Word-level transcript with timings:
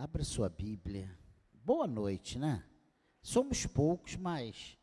Abra 0.00 0.22
sua 0.22 0.48
Bíblia. 0.48 1.12
Boa 1.52 1.84
noite, 1.84 2.38
né? 2.38 2.64
Somos 3.20 3.66
poucos, 3.66 4.14
mas 4.14 4.78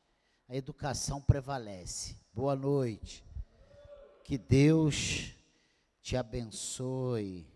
a 0.45 0.53
educação 0.53 1.21
prevalece. 1.21 2.17
Boa 2.33 2.53
noite. 2.53 3.23
Que 4.25 4.37
Deus 4.37 5.33
te 6.01 6.17
abençoe. 6.17 7.47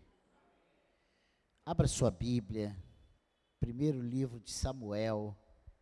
Abra 1.66 1.86
sua 1.86 2.10
Bíblia. 2.10 2.82
Primeiro 3.60 4.02
livro 4.02 4.40
de 4.40 4.52
Samuel, 4.52 5.38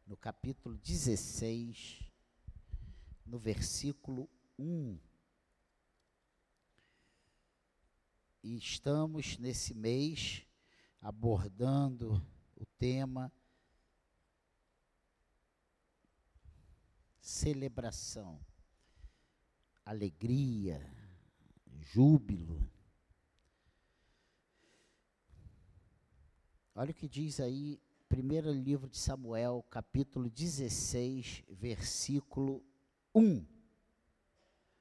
no 0.07 0.17
capítulo 0.17 0.79
16, 0.79 2.11
no 3.23 3.37
versículo 3.37 4.27
1. 4.57 4.97
E 8.41 8.57
estamos 8.57 9.37
nesse 9.37 9.75
mês 9.75 10.46
abordando 11.01 12.21
o 12.55 12.65
tema 12.77 13.31
celebração, 17.27 18.39
alegria, 19.85 20.81
júbilo. 21.65 22.71
Olha 26.73 26.91
o 26.91 26.93
que 26.93 27.07
diz 27.07 27.39
aí, 27.39 27.81
primeiro 28.07 28.51
livro 28.51 28.89
de 28.89 28.97
Samuel, 28.97 29.65
capítulo 29.69 30.29
16, 30.29 31.43
versículo 31.49 32.63
1. 33.13 33.45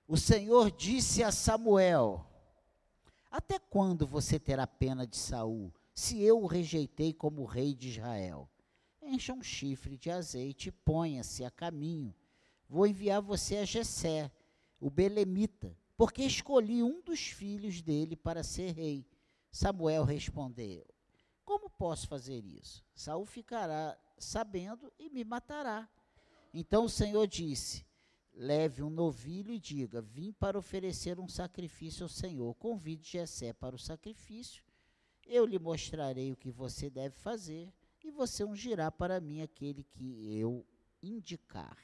O 0.06 0.16
Senhor 0.16 0.70
disse 0.70 1.24
a 1.24 1.32
Samuel: 1.32 2.24
Até 3.28 3.58
quando 3.58 4.06
você 4.06 4.38
terá 4.38 4.66
pena 4.66 5.04
de 5.04 5.16
Saul? 5.16 5.74
Se 5.98 6.22
eu 6.22 6.42
o 6.42 6.46
rejeitei 6.46 7.14
como 7.14 7.46
rei 7.46 7.74
de 7.74 7.88
Israel? 7.88 8.50
Encha 9.00 9.32
um 9.32 9.42
chifre 9.42 9.96
de 9.96 10.10
azeite 10.10 10.68
e 10.68 10.72
ponha-se 10.72 11.42
a 11.42 11.50
caminho. 11.50 12.14
Vou 12.68 12.86
enviar 12.86 13.22
você 13.22 13.56
a 13.56 13.64
Jessé, 13.64 14.30
o 14.78 14.90
belemita, 14.90 15.74
porque 15.96 16.22
escolhi 16.22 16.82
um 16.82 17.00
dos 17.00 17.28
filhos 17.28 17.80
dele 17.80 18.14
para 18.14 18.42
ser 18.42 18.72
rei. 18.72 19.06
Samuel 19.50 20.04
respondeu: 20.04 20.86
Como 21.46 21.70
posso 21.70 22.06
fazer 22.06 22.44
isso? 22.44 22.84
Saul 22.94 23.24
ficará 23.24 23.98
sabendo 24.18 24.92
e 24.98 25.08
me 25.08 25.24
matará. 25.24 25.88
Então 26.52 26.84
o 26.84 26.90
Senhor 26.90 27.26
disse: 27.26 27.86
Leve 28.34 28.82
um 28.82 28.90
novilho 28.90 29.50
e 29.50 29.58
diga: 29.58 30.02
Vim 30.02 30.30
para 30.30 30.58
oferecer 30.58 31.18
um 31.18 31.26
sacrifício 31.26 32.02
ao 32.02 32.10
Senhor. 32.10 32.54
Convide 32.56 33.08
Jessé 33.08 33.54
para 33.54 33.74
o 33.74 33.78
sacrifício 33.78 34.65
eu 35.26 35.44
lhe 35.44 35.58
mostrarei 35.58 36.32
o 36.32 36.36
que 36.36 36.50
você 36.50 36.88
deve 36.88 37.16
fazer, 37.16 37.72
e 38.04 38.10
você 38.10 38.44
ungirá 38.44 38.90
para 38.90 39.20
mim 39.20 39.42
aquele 39.42 39.82
que 39.82 40.38
eu 40.38 40.64
indicar. 41.02 41.76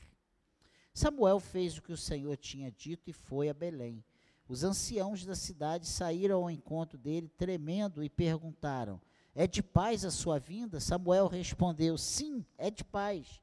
Samuel 0.94 1.40
fez 1.40 1.76
o 1.76 1.82
que 1.82 1.92
o 1.92 1.96
Senhor 1.96 2.36
tinha 2.36 2.70
dito 2.70 3.10
e 3.10 3.12
foi 3.12 3.48
a 3.48 3.54
Belém. 3.54 4.04
Os 4.46 4.62
anciãos 4.62 5.24
da 5.24 5.34
cidade 5.34 5.86
saíram 5.86 6.42
ao 6.42 6.50
encontro 6.50 6.98
dele, 6.98 7.28
tremendo, 7.28 8.04
e 8.04 8.10
perguntaram: 8.10 9.00
É 9.34 9.46
de 9.46 9.62
paz 9.62 10.04
a 10.04 10.10
sua 10.10 10.38
vinda? 10.38 10.78
Samuel 10.80 11.26
respondeu: 11.26 11.96
Sim, 11.96 12.44
é 12.58 12.70
de 12.70 12.84
paz. 12.84 13.40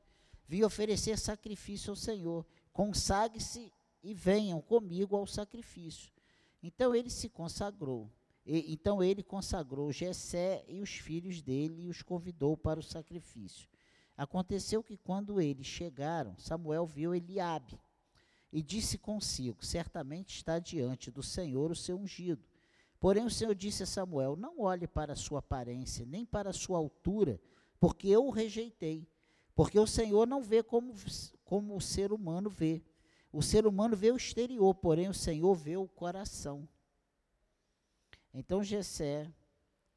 Vim 0.48 0.64
oferecer 0.64 1.18
sacrifício 1.18 1.90
ao 1.90 1.96
Senhor. 1.96 2.46
Consagre-se 2.72 3.74
e 4.04 4.14
venham 4.14 4.62
comigo 4.62 5.16
ao 5.16 5.26
sacrifício. 5.26 6.12
Então 6.62 6.94
ele 6.94 7.10
se 7.10 7.30
consagrou. 7.30 8.10
E, 8.52 8.74
então 8.74 9.04
ele 9.04 9.22
consagrou 9.22 9.92
Jessé 9.92 10.66
e 10.68 10.82
os 10.82 10.90
filhos 10.90 11.40
dele 11.40 11.84
e 11.84 11.88
os 11.88 12.02
convidou 12.02 12.58
para 12.58 12.80
o 12.80 12.84
sacrifício. 12.84 13.70
Aconteceu 14.18 14.82
que 14.82 14.98
quando 14.98 15.40
eles 15.40 15.68
chegaram, 15.68 16.36
Samuel 16.40 16.88
viu 16.88 17.14
Eliabe 17.14 17.80
e 18.52 18.64
disse 18.64 18.98
consigo: 18.98 19.64
Certamente 19.64 20.36
está 20.36 20.58
diante 20.58 21.12
do 21.12 21.22
Senhor 21.22 21.70
o 21.70 21.76
seu 21.76 21.96
ungido. 21.96 22.44
Porém 23.00 23.24
o 23.24 23.30
Senhor 23.30 23.54
disse 23.54 23.84
a 23.84 23.86
Samuel: 23.86 24.36
Não 24.36 24.62
olhe 24.62 24.88
para 24.88 25.14
a 25.14 25.16
sua 25.16 25.38
aparência, 25.38 26.04
nem 26.04 26.26
para 26.26 26.50
a 26.50 26.54
sua 26.54 26.80
altura, 26.80 27.40
porque 27.80 28.08
eu 28.08 28.26
o 28.26 28.32
rejeitei. 28.32 29.08
Porque 29.54 29.78
o 29.78 29.86
Senhor 29.86 30.26
não 30.26 30.42
vê 30.42 30.64
como, 30.64 30.96
como 31.46 31.76
o 31.76 31.82
ser 31.82 32.12
humano 32.12 32.50
vê. 32.50 32.82
O 33.32 33.44
ser 33.44 33.68
humano 33.68 33.96
vê 33.96 34.10
o 34.10 34.18
exterior, 34.18 34.74
porém 34.74 35.08
o 35.08 35.14
Senhor 35.14 35.54
vê 35.54 35.78
o 35.78 35.88
coração. 35.88 36.68
Então 38.40 38.64
Jessé 38.64 39.30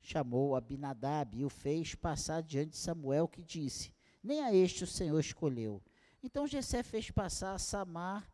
chamou 0.00 0.56
Abinadab 0.56 1.38
e 1.38 1.44
o 1.44 1.48
fez 1.48 1.94
passar 1.94 2.42
diante 2.42 2.70
de 2.70 2.76
Samuel, 2.76 3.28
que 3.28 3.40
disse: 3.40 3.94
Nem 4.20 4.42
a 4.42 4.52
este 4.52 4.82
o 4.82 4.86
Senhor 4.86 5.20
escolheu. 5.20 5.80
Então 6.20 6.44
Jessé 6.44 6.82
fez 6.82 7.08
passar 7.08 7.54
a 7.54 7.58
Samar, 7.58 8.28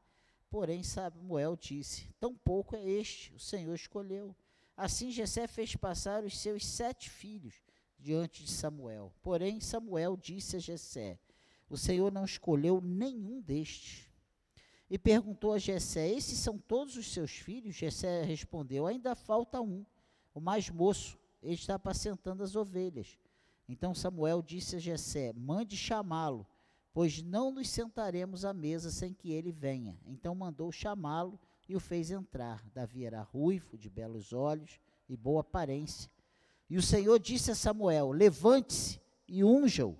porém 0.48 0.82
Samuel 0.82 1.54
disse: 1.56 2.08
Tampouco 2.18 2.74
é 2.74 2.82
este 2.88 3.34
o 3.34 3.38
Senhor 3.38 3.74
escolheu. 3.74 4.34
Assim 4.74 5.10
Jessé 5.10 5.46
fez 5.46 5.76
passar 5.76 6.24
os 6.24 6.38
seus 6.38 6.64
sete 6.64 7.10
filhos 7.10 7.56
diante 7.98 8.42
de 8.42 8.50
Samuel. 8.50 9.12
Porém 9.22 9.60
Samuel 9.60 10.16
disse 10.16 10.56
a 10.56 10.58
Jessé: 10.58 11.18
O 11.68 11.76
Senhor 11.76 12.10
não 12.10 12.24
escolheu 12.24 12.80
nenhum 12.80 13.42
destes. 13.42 14.08
E 14.88 14.96
perguntou 14.98 15.52
a 15.52 15.58
Jessé: 15.58 16.08
Esses 16.08 16.38
são 16.38 16.56
todos 16.56 16.96
os 16.96 17.12
seus 17.12 17.32
filhos? 17.32 17.76
Jessé 17.76 18.22
respondeu: 18.22 18.86
Ainda 18.86 19.14
falta 19.14 19.60
um, 19.60 19.84
o 20.38 20.40
mais 20.40 20.70
moço. 20.70 21.18
Ele 21.42 21.54
está 21.54 21.74
apacentando 21.74 22.42
as 22.42 22.56
ovelhas. 22.56 23.18
Então 23.68 23.94
Samuel 23.94 24.40
disse 24.42 24.76
a 24.76 24.78
Jessé: 24.78 25.32
Mande 25.34 25.76
chamá-lo, 25.76 26.46
pois 26.92 27.22
não 27.22 27.52
nos 27.52 27.68
sentaremos 27.68 28.44
à 28.44 28.52
mesa 28.52 28.90
sem 28.90 29.12
que 29.12 29.30
ele 29.32 29.52
venha. 29.52 29.98
Então 30.06 30.34
mandou 30.34 30.72
chamá-lo 30.72 31.38
e 31.68 31.76
o 31.76 31.80
fez 31.80 32.10
entrar. 32.10 32.64
Davi 32.74 33.04
era 33.04 33.20
ruivo, 33.20 33.76
de 33.76 33.90
belos 33.90 34.32
olhos 34.32 34.80
e 35.08 35.16
boa 35.16 35.42
aparência. 35.42 36.10
E 36.70 36.76
o 36.76 36.82
Senhor 36.82 37.18
disse 37.18 37.50
a 37.50 37.54
Samuel: 37.54 38.10
Levante-se 38.10 39.00
e 39.26 39.44
unja-o, 39.44 39.96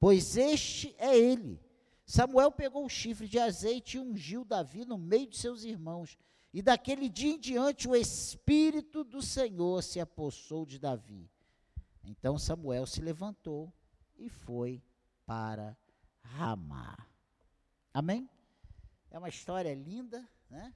pois 0.00 0.36
este 0.36 0.94
é 0.98 1.16
ele. 1.16 1.60
Samuel 2.04 2.50
pegou 2.50 2.84
o 2.84 2.90
chifre 2.90 3.28
de 3.28 3.38
azeite 3.38 3.96
e 3.96 4.00
ungiu 4.00 4.44
Davi 4.44 4.84
no 4.84 4.98
meio 4.98 5.28
de 5.28 5.38
seus 5.38 5.64
irmãos. 5.64 6.18
E 6.52 6.60
daquele 6.60 7.08
dia 7.08 7.32
em 7.32 7.38
diante 7.38 7.88
o 7.88 7.96
Espírito 7.96 9.02
do 9.02 9.22
Senhor 9.22 9.82
se 9.82 9.98
apossou 9.98 10.66
de 10.66 10.78
Davi. 10.78 11.30
Então 12.04 12.38
Samuel 12.38 12.86
se 12.86 13.00
levantou 13.00 13.72
e 14.16 14.28
foi 14.28 14.82
para 15.24 15.76
Ramá. 16.20 16.96
Amém? 17.94 18.28
É 19.10 19.18
uma 19.18 19.28
história 19.28 19.72
linda, 19.74 20.28
né? 20.50 20.74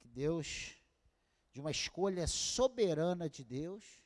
Que 0.00 0.08
Deus, 0.08 0.76
de 1.52 1.60
uma 1.60 1.70
escolha 1.70 2.26
soberana 2.26 3.28
de 3.28 3.44
Deus, 3.44 4.02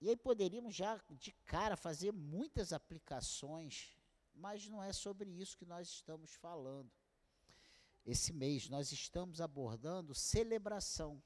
e 0.00 0.08
aí 0.08 0.16
poderíamos 0.16 0.74
já 0.74 0.98
de 1.10 1.32
cara 1.44 1.76
fazer 1.76 2.10
muitas 2.12 2.72
aplicações, 2.72 3.94
mas 4.34 4.66
não 4.66 4.82
é 4.82 4.92
sobre 4.92 5.28
isso 5.30 5.58
que 5.58 5.66
nós 5.66 5.88
estamos 5.88 6.32
falando. 6.32 6.90
Esse 8.04 8.32
mês 8.32 8.68
nós 8.68 8.92
estamos 8.92 9.40
abordando 9.40 10.14
celebração. 10.14 11.22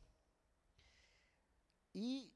E 1.94 2.32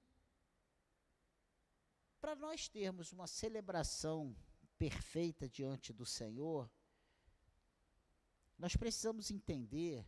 para 2.21 2.35
nós 2.37 2.69
termos 2.69 3.13
uma 3.13 3.27
celebração 3.27 4.37
perfeita 4.77 5.49
diante 5.49 5.93
do 5.93 6.07
Senhor, 6.07 6.71
nós 8.59 8.77
precisamos 8.77 9.31
entender, 9.31 10.05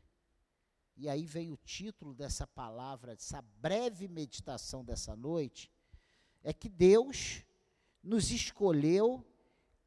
e 0.97 1.09
aí 1.09 1.25
vem 1.25 1.53
o 1.53 1.57
título 1.57 2.15
dessa 2.15 2.47
palavra, 2.47 3.15
dessa 3.15 3.41
breve 3.43 4.09
meditação 4.09 4.85
dessa 4.85 5.15
noite, 5.15 5.71
é 6.43 6.53
que 6.53 6.69
Deus 6.69 7.45
nos 8.03 8.31
escolheu 8.31 9.25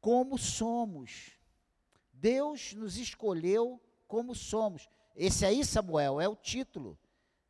como 0.00 0.38
somos. 0.38 1.32
Deus 2.12 2.72
nos 2.72 2.96
escolheu 2.96 3.82
como 4.06 4.34
somos. 4.34 4.88
Esse 5.14 5.44
aí, 5.44 5.64
Samuel, 5.64 6.20
é 6.20 6.28
o 6.28 6.36
título. 6.36 6.98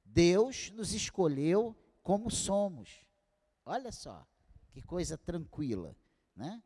Deus 0.04 0.70
nos 0.70 0.92
escolheu 0.92 1.76
como 2.02 2.30
somos. 2.30 2.90
Olha 3.64 3.90
só, 3.90 4.26
que 4.70 4.82
coisa 4.82 5.16
tranquila, 5.16 5.96
né? 6.36 6.62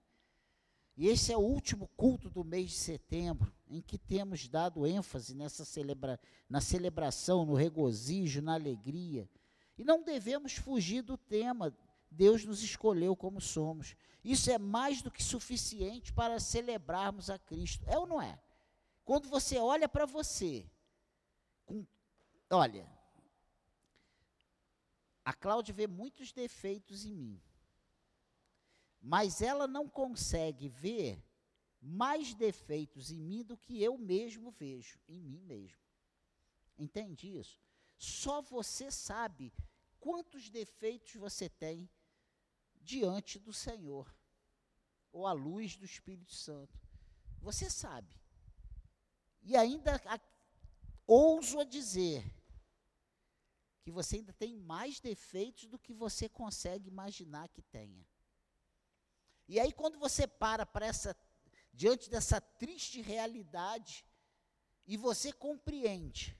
E 0.96 1.06
esse 1.06 1.32
é 1.32 1.36
o 1.36 1.40
último 1.40 1.88
culto 1.96 2.28
do 2.28 2.42
mês 2.42 2.70
de 2.70 2.76
setembro, 2.76 3.54
em 3.68 3.80
que 3.80 3.96
temos 3.96 4.48
dado 4.48 4.84
ênfase 4.84 5.32
nessa 5.32 5.64
celebra 5.64 6.18
na 6.48 6.60
celebração, 6.60 7.46
no 7.46 7.54
regozijo, 7.54 8.42
na 8.42 8.54
alegria. 8.54 9.30
E 9.76 9.84
não 9.84 10.02
devemos 10.02 10.54
fugir 10.54 11.02
do 11.02 11.16
tema 11.16 11.72
Deus 12.10 12.44
nos 12.44 12.62
escolheu 12.62 13.14
como 13.14 13.40
somos. 13.40 13.94
Isso 14.24 14.50
é 14.50 14.58
mais 14.58 15.02
do 15.02 15.10
que 15.10 15.22
suficiente 15.22 16.12
para 16.12 16.40
celebrarmos 16.40 17.30
a 17.30 17.38
Cristo. 17.38 17.84
É 17.86 17.98
ou 17.98 18.06
não 18.06 18.20
é? 18.20 18.38
Quando 19.08 19.26
você 19.26 19.56
olha 19.56 19.88
para 19.88 20.04
você, 20.04 20.70
com, 21.64 21.86
olha, 22.50 22.86
a 25.24 25.32
Cláudia 25.32 25.72
vê 25.72 25.86
muitos 25.86 26.30
defeitos 26.30 27.06
em 27.06 27.14
mim. 27.14 27.42
Mas 29.00 29.40
ela 29.40 29.66
não 29.66 29.88
consegue 29.88 30.68
ver 30.68 31.24
mais 31.80 32.34
defeitos 32.34 33.10
em 33.10 33.18
mim 33.18 33.42
do 33.42 33.56
que 33.56 33.82
eu 33.82 33.96
mesmo 33.96 34.50
vejo 34.50 35.00
em 35.08 35.22
mim 35.22 35.40
mesmo. 35.40 35.80
Entende 36.76 37.34
isso? 37.34 37.62
Só 37.96 38.42
você 38.42 38.90
sabe 38.90 39.54
quantos 39.98 40.50
defeitos 40.50 41.14
você 41.14 41.48
tem 41.48 41.88
diante 42.74 43.38
do 43.38 43.54
Senhor, 43.54 44.14
ou 45.10 45.26
à 45.26 45.32
luz 45.32 45.78
do 45.78 45.86
Espírito 45.86 46.34
Santo. 46.34 46.78
Você 47.40 47.70
sabe. 47.70 48.18
E 49.48 49.56
ainda 49.56 49.96
a, 50.04 50.20
ouso 51.06 51.58
a 51.58 51.64
dizer 51.64 52.22
que 53.82 53.90
você 53.90 54.16
ainda 54.16 54.34
tem 54.34 54.54
mais 54.54 55.00
defeitos 55.00 55.64
do 55.64 55.78
que 55.78 55.94
você 55.94 56.28
consegue 56.28 56.86
imaginar 56.88 57.48
que 57.48 57.62
tenha. 57.62 58.06
E 59.48 59.58
aí 59.58 59.72
quando 59.72 59.98
você 59.98 60.26
para 60.26 60.66
para 60.66 60.84
essa 60.84 61.16
diante 61.72 62.10
dessa 62.10 62.42
triste 62.42 63.00
realidade 63.00 64.04
e 64.86 64.98
você 64.98 65.32
compreende 65.32 66.36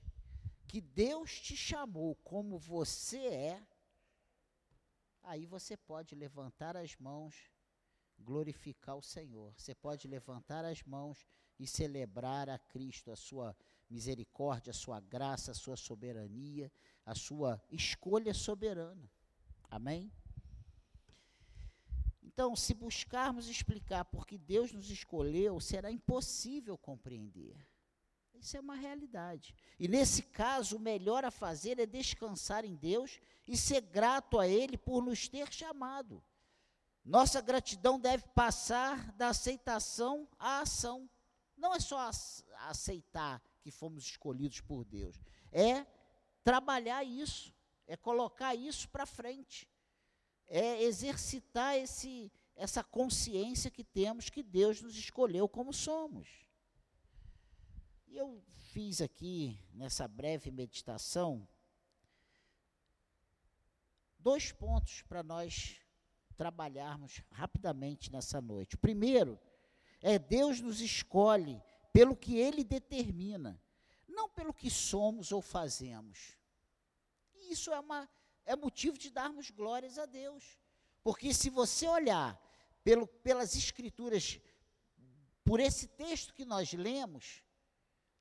que 0.67 0.79
Deus 0.79 1.41
te 1.41 1.57
chamou 1.57 2.13
como 2.17 2.59
você 2.59 3.25
é, 3.25 3.67
aí 5.23 5.47
você 5.47 5.75
pode 5.75 6.13
levantar 6.13 6.77
as 6.77 6.95
mãos, 6.97 7.35
glorificar 8.19 8.95
o 8.95 9.01
Senhor. 9.01 9.51
Você 9.57 9.73
pode 9.73 10.07
levantar 10.07 10.63
as 10.63 10.83
mãos 10.83 11.25
e 11.59 11.67
celebrar 11.67 12.49
a 12.49 12.57
Cristo, 12.57 13.11
a 13.11 13.15
sua 13.15 13.55
misericórdia, 13.89 14.71
a 14.71 14.73
sua 14.73 14.99
graça, 14.99 15.51
a 15.51 15.55
sua 15.55 15.75
soberania, 15.75 16.71
a 17.05 17.13
sua 17.13 17.61
escolha 17.69 18.33
soberana. 18.33 19.11
Amém? 19.69 20.11
Então, 22.21 22.55
se 22.55 22.73
buscarmos 22.73 23.49
explicar 23.49 24.05
por 24.05 24.25
que 24.25 24.37
Deus 24.37 24.71
nos 24.71 24.89
escolheu, 24.89 25.59
será 25.59 25.91
impossível 25.91 26.77
compreender. 26.77 27.57
Isso 28.39 28.55
é 28.55 28.59
uma 28.61 28.75
realidade. 28.75 29.53
E 29.77 29.87
nesse 29.87 30.21
caso, 30.21 30.77
o 30.77 30.79
melhor 30.79 31.25
a 31.25 31.31
fazer 31.31 31.77
é 31.79 31.85
descansar 31.85 32.63
em 32.63 32.75
Deus 32.75 33.19
e 33.45 33.57
ser 33.57 33.81
grato 33.81 34.39
a 34.39 34.47
Ele 34.47 34.77
por 34.77 35.03
nos 35.03 35.27
ter 35.27 35.51
chamado. 35.51 36.23
Nossa 37.03 37.41
gratidão 37.41 37.99
deve 37.99 38.23
passar 38.29 39.11
da 39.13 39.29
aceitação 39.29 40.27
à 40.37 40.61
ação. 40.61 41.09
Não 41.59 41.75
é 41.75 41.79
só 41.79 42.09
aceitar 42.69 43.41
que 43.61 43.69
fomos 43.69 44.05
escolhidos 44.05 44.61
por 44.61 44.85
Deus, 44.85 45.21
é 45.51 45.85
trabalhar 46.43 47.03
isso, 47.03 47.53
é 47.85 47.97
colocar 47.97 48.55
isso 48.55 48.87
para 48.89 49.05
frente, 49.05 49.69
é 50.47 50.81
exercitar 50.83 51.75
esse, 51.75 52.31
essa 52.55 52.81
consciência 52.83 53.69
que 53.69 53.83
temos 53.83 54.29
que 54.29 54.41
Deus 54.41 54.81
nos 54.81 54.95
escolheu 54.95 55.49
como 55.49 55.73
somos. 55.73 56.47
E 58.07 58.17
eu 58.17 58.41
fiz 58.71 59.01
aqui, 59.01 59.59
nessa 59.73 60.07
breve 60.07 60.49
meditação, 60.51 61.47
dois 64.17 64.51
pontos 64.51 65.01
para 65.01 65.21
nós 65.21 65.81
trabalharmos 66.37 67.21
rapidamente 67.31 68.09
nessa 68.11 68.39
noite. 68.39 68.77
Primeiro 68.77 69.37
é 70.01 70.17
Deus 70.17 70.59
nos 70.59 70.81
escolhe 70.81 71.61
pelo 71.91 72.15
que 72.15 72.37
Ele 72.37 72.63
determina, 72.63 73.61
não 74.07 74.29
pelo 74.29 74.53
que 74.53 74.69
somos 74.69 75.31
ou 75.31 75.41
fazemos. 75.41 76.37
E 77.33 77.51
isso 77.51 77.71
é, 77.71 77.79
uma, 77.79 78.09
é 78.45 78.55
motivo 78.55 78.97
de 78.97 79.09
darmos 79.09 79.49
glórias 79.49 79.97
a 79.97 80.05
Deus. 80.05 80.57
Porque 81.03 81.33
se 81.33 81.49
você 81.49 81.87
olhar 81.87 82.39
pelo, 82.83 83.07
pelas 83.07 83.55
Escrituras, 83.55 84.39
por 85.43 85.59
esse 85.59 85.87
texto 85.87 86.33
que 86.33 86.45
nós 86.45 86.73
lemos, 86.73 87.43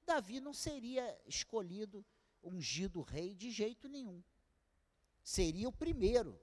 Davi 0.07 0.41
não 0.41 0.55
seria 0.55 1.21
escolhido, 1.27 2.05
ungido 2.43 3.03
rei 3.03 3.35
de 3.35 3.51
jeito 3.51 3.89
nenhum. 3.89 4.23
Seria 5.23 5.69
o 5.69 5.73
primeiro. 5.73 6.41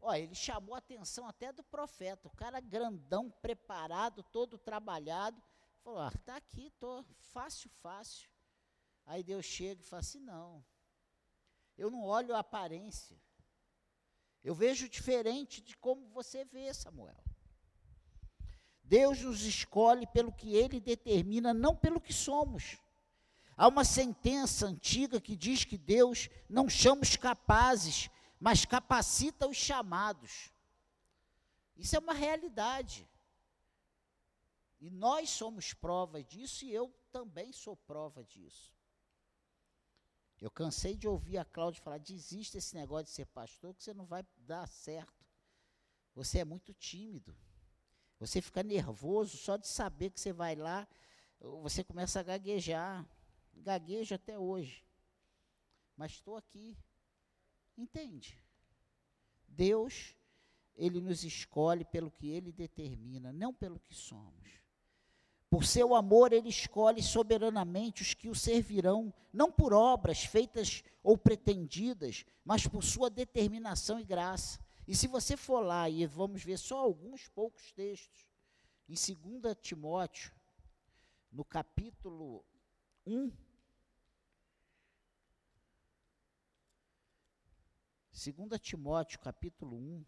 Olha, 0.00 0.20
ele 0.20 0.34
chamou 0.34 0.74
a 0.74 0.78
atenção 0.78 1.26
até 1.26 1.52
do 1.52 1.62
profeta, 1.64 2.28
o 2.28 2.36
cara 2.36 2.60
grandão, 2.60 3.30
preparado, 3.42 4.22
todo 4.22 4.58
trabalhado. 4.58 5.42
Falou: 5.82 6.00
ah, 6.00 6.12
tá 6.24 6.36
aqui, 6.36 6.70
tô 6.78 7.04
fácil, 7.32 7.70
fácil. 7.70 8.28
Aí 9.04 9.22
Deus 9.22 9.44
chega 9.44 9.80
e 9.80 9.84
fala 9.84 10.00
assim: 10.00 10.20
não, 10.20 10.64
eu 11.76 11.90
não 11.90 12.04
olho 12.04 12.34
a 12.34 12.40
aparência. 12.40 13.16
Eu 14.42 14.54
vejo 14.54 14.88
diferente 14.88 15.60
de 15.60 15.76
como 15.76 16.06
você 16.08 16.44
vê, 16.44 16.72
Samuel. 16.72 17.22
Deus 18.82 19.20
nos 19.20 19.42
escolhe 19.42 20.06
pelo 20.06 20.32
que 20.32 20.54
Ele 20.54 20.78
determina, 20.78 21.52
não 21.52 21.74
pelo 21.74 22.00
que 22.00 22.12
somos. 22.12 22.78
Há 23.56 23.66
uma 23.66 23.84
sentença 23.84 24.66
antiga 24.66 25.20
que 25.20 25.34
diz 25.34 25.64
que 25.64 25.76
Deus 25.76 26.28
não 26.48 26.68
chama 26.68 27.02
os 27.02 27.16
capazes, 27.16 28.08
mas 28.38 28.64
capacita 28.64 29.46
os 29.48 29.56
chamados. 29.56 30.50
Isso 31.76 31.96
é 31.96 31.98
uma 31.98 32.14
realidade. 32.14 33.08
E 34.80 34.90
nós 34.90 35.30
somos 35.30 35.72
prova 35.72 36.22
disso 36.22 36.64
e 36.64 36.72
eu 36.72 36.94
também 37.10 37.52
sou 37.52 37.76
prova 37.76 38.24
disso. 38.24 38.74
Eu 40.38 40.50
cansei 40.50 40.94
de 40.94 41.08
ouvir 41.08 41.38
a 41.38 41.44
Cláudia 41.44 41.82
falar: 41.82 41.98
desista 41.98 42.58
esse 42.58 42.74
negócio 42.74 43.06
de 43.06 43.10
ser 43.10 43.26
pastor, 43.26 43.74
que 43.74 43.82
você 43.82 43.94
não 43.94 44.04
vai 44.04 44.24
dar 44.36 44.68
certo. 44.68 45.24
Você 46.14 46.40
é 46.40 46.44
muito 46.44 46.74
tímido. 46.74 47.34
Você 48.18 48.40
fica 48.40 48.62
nervoso 48.62 49.36
só 49.36 49.56
de 49.56 49.66
saber 49.66 50.10
que 50.10 50.20
você 50.20 50.32
vai 50.32 50.54
lá, 50.54 50.86
você 51.40 51.84
começa 51.84 52.20
a 52.20 52.22
gaguejar 52.22 53.06
gaguejo 53.62 54.14
até 54.14 54.38
hoje. 54.38 54.84
Mas 55.96 56.12
estou 56.12 56.36
aqui. 56.36 56.76
Entende? 57.76 58.40
Deus, 59.48 60.14
Ele 60.74 61.00
nos 61.00 61.24
escolhe 61.24 61.84
pelo 61.84 62.10
que 62.10 62.28
Ele 62.28 62.52
determina, 62.52 63.32
não 63.32 63.52
pelo 63.52 63.78
que 63.80 63.94
somos. 63.94 64.66
Por 65.48 65.64
seu 65.64 65.94
amor, 65.94 66.32
Ele 66.32 66.48
escolhe 66.48 67.02
soberanamente 67.02 68.02
os 68.02 68.14
que 68.14 68.28
o 68.28 68.34
servirão, 68.34 69.12
não 69.32 69.50
por 69.50 69.72
obras 69.72 70.24
feitas 70.24 70.82
ou 71.02 71.16
pretendidas, 71.16 72.24
mas 72.44 72.66
por 72.66 72.82
sua 72.82 73.08
determinação 73.08 74.00
e 74.00 74.04
graça. 74.04 74.58
E 74.86 74.94
se 74.94 75.06
você 75.06 75.36
for 75.36 75.60
lá, 75.60 75.88
e 75.88 76.06
vamos 76.06 76.42
ver 76.42 76.58
só 76.58 76.78
alguns 76.78 77.28
poucos 77.28 77.72
textos, 77.72 78.26
em 78.88 78.94
2 78.94 79.56
Timóteo, 79.60 80.32
no 81.32 81.44
capítulo 81.44 82.44
1, 83.06 83.30
2 88.16 88.58
Timóteo 88.58 89.20
capítulo 89.20 89.76
1, 89.76 90.04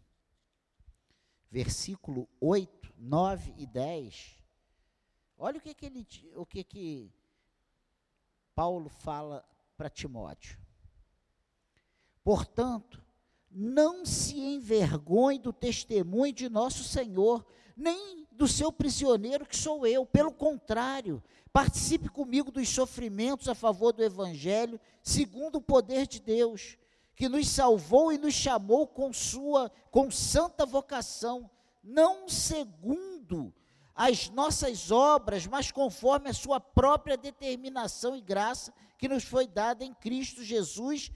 versículo 1.51 2.27
8, 2.41 2.91
9 2.97 3.53
e 3.55 3.67
10. 3.67 4.41
Olha 5.37 5.59
o 5.59 5.61
que, 5.61 5.75
que, 5.75 5.85
ele, 5.85 6.07
o 6.35 6.43
que, 6.43 6.63
que 6.63 7.13
Paulo 8.55 8.89
fala 8.89 9.47
para 9.77 9.91
Timóteo. 9.91 10.57
Portanto, 12.23 12.99
não 13.51 14.03
se 14.03 14.39
envergonhe 14.39 15.37
do 15.37 15.53
testemunho 15.53 16.33
de 16.33 16.49
nosso 16.49 16.83
Senhor, 16.83 17.45
nem 17.77 18.27
do 18.31 18.47
seu 18.47 18.71
prisioneiro 18.71 19.45
que 19.45 19.55
sou 19.55 19.85
eu. 19.85 20.03
Pelo 20.03 20.33
contrário, 20.33 21.23
participe 21.53 22.09
comigo 22.09 22.49
dos 22.49 22.69
sofrimentos 22.69 23.47
a 23.47 23.53
favor 23.53 23.93
do 23.93 24.03
Evangelho, 24.03 24.81
segundo 25.03 25.57
o 25.57 25.61
poder 25.61 26.07
de 26.07 26.19
Deus 26.19 26.75
que 27.19 27.27
nos 27.27 27.49
salvou 27.49 28.13
e 28.13 28.17
nos 28.17 28.33
chamou 28.33 28.87
com 28.87 29.11
sua 29.11 29.69
com 29.91 30.09
santa 30.09 30.65
vocação, 30.65 31.51
não 31.83 32.29
segundo 32.29 33.53
as 33.93 34.29
nossas 34.29 34.89
obras, 34.89 35.45
mas 35.45 35.69
conforme 35.69 36.29
a 36.29 36.33
sua 36.33 36.61
própria 36.61 37.17
determinação 37.17 38.15
e 38.15 38.21
graça 38.21 38.73
que 38.97 39.09
nos 39.09 39.25
foi 39.25 39.45
dada 39.45 39.83
em 39.83 39.93
Cristo 39.93 40.41
Jesus 40.45 41.11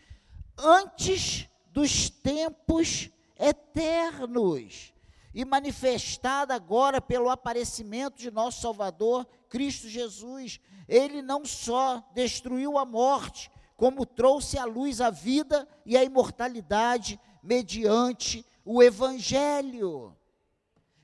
antes 0.57 1.47
dos 1.71 2.09
tempos 2.09 3.09
eternos 3.39 4.93
e 5.33 5.45
manifestada 5.45 6.53
agora 6.53 6.99
pelo 6.99 7.29
aparecimento 7.29 8.17
de 8.17 8.29
nosso 8.29 8.59
Salvador, 8.59 9.25
Cristo 9.47 9.87
Jesus. 9.87 10.59
Ele 10.85 11.21
não 11.21 11.45
só 11.45 12.03
destruiu 12.13 12.77
a 12.77 12.83
morte, 12.83 13.49
como 13.75 14.05
trouxe 14.05 14.57
à 14.57 14.65
luz 14.65 15.01
a 15.01 15.09
vida 15.09 15.67
e 15.85 15.97
a 15.97 16.03
imortalidade 16.03 17.19
mediante 17.41 18.45
o 18.63 18.81
Evangelho. 18.81 20.15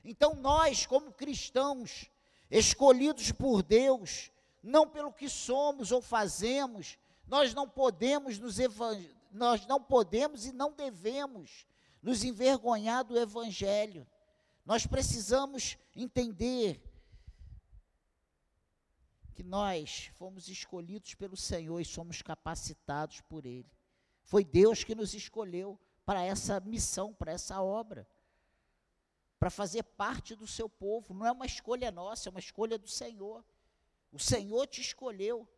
Então, 0.04 0.34
nós, 0.34 0.86
como 0.86 1.12
cristãos, 1.12 2.10
escolhidos 2.50 3.32
por 3.32 3.62
Deus, 3.62 4.30
não 4.62 4.88
pelo 4.88 5.12
que 5.12 5.28
somos 5.28 5.92
ou 5.92 6.00
fazemos, 6.00 6.98
nós 7.26 7.54
não 7.54 7.68
podemos 7.68 8.38
nos, 8.38 8.56
nós 9.30 9.66
não 9.66 9.80
podemos 9.80 10.46
e 10.46 10.52
não 10.52 10.72
devemos 10.72 11.66
nos 12.02 12.24
envergonhar 12.24 13.04
do 13.04 13.18
Evangelho. 13.18 14.06
Nós 14.64 14.86
precisamos 14.86 15.76
entender 15.94 16.80
que 19.40 19.42
nós 19.42 20.10
fomos 20.16 20.48
escolhidos 20.48 21.14
pelo 21.14 21.34
Senhor 21.34 21.80
e 21.80 21.84
somos 21.84 22.20
capacitados 22.20 23.22
por 23.22 23.46
Ele. 23.46 23.72
Foi 24.22 24.44
Deus 24.44 24.84
que 24.84 24.94
nos 24.94 25.14
escolheu 25.14 25.80
para 26.04 26.22
essa 26.22 26.60
missão, 26.60 27.14
para 27.14 27.32
essa 27.32 27.62
obra, 27.62 28.06
para 29.38 29.48
fazer 29.48 29.82
parte 29.82 30.36
do 30.36 30.46
seu 30.46 30.68
povo. 30.68 31.14
Não 31.14 31.24
é 31.24 31.32
uma 31.32 31.46
escolha 31.46 31.90
nossa, 31.90 32.28
é 32.28 32.30
uma 32.30 32.38
escolha 32.38 32.76
do 32.76 32.86
Senhor. 32.86 33.42
O 34.12 34.18
Senhor 34.18 34.66
te 34.66 34.82
escolheu. 34.82 35.48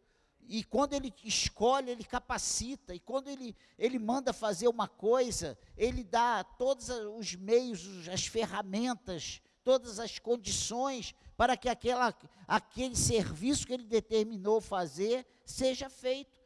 E 0.46 0.62
quando 0.62 0.92
ele 0.92 1.12
escolhe, 1.24 1.90
ele 1.90 2.04
capacita. 2.04 2.94
E 2.94 3.00
quando 3.00 3.26
ele, 3.26 3.56
ele 3.76 3.98
manda 3.98 4.32
fazer 4.32 4.68
uma 4.68 4.86
coisa, 4.86 5.58
ele 5.76 6.04
dá 6.04 6.44
todos 6.44 6.88
os 6.88 7.34
meios, 7.34 8.08
as 8.08 8.28
ferramentas, 8.28 9.42
todas 9.64 9.98
as 9.98 10.18
condições 10.18 11.14
para 11.36 11.56
que 11.56 11.68
aquela, 11.68 12.14
aquele 12.46 12.96
serviço 12.96 13.66
que 13.66 13.72
ele 13.72 13.86
determinou 13.86 14.60
fazer 14.60 15.26
seja 15.44 15.88
feito 15.88 16.38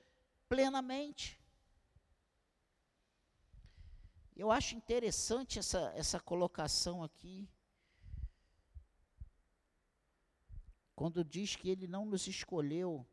plenamente. 0.49 1.41
Eu 4.37 4.51
acho 4.51 4.75
interessante 4.75 5.59
essa, 5.59 5.93
essa 5.97 6.21
colocação 6.21 7.03
aqui. 7.03 7.49
Quando 10.95 11.25
diz 11.25 11.57
que 11.57 11.69
ele 11.69 11.87
não 11.87 12.05
nos 12.05 12.27
escolheu 12.27 13.07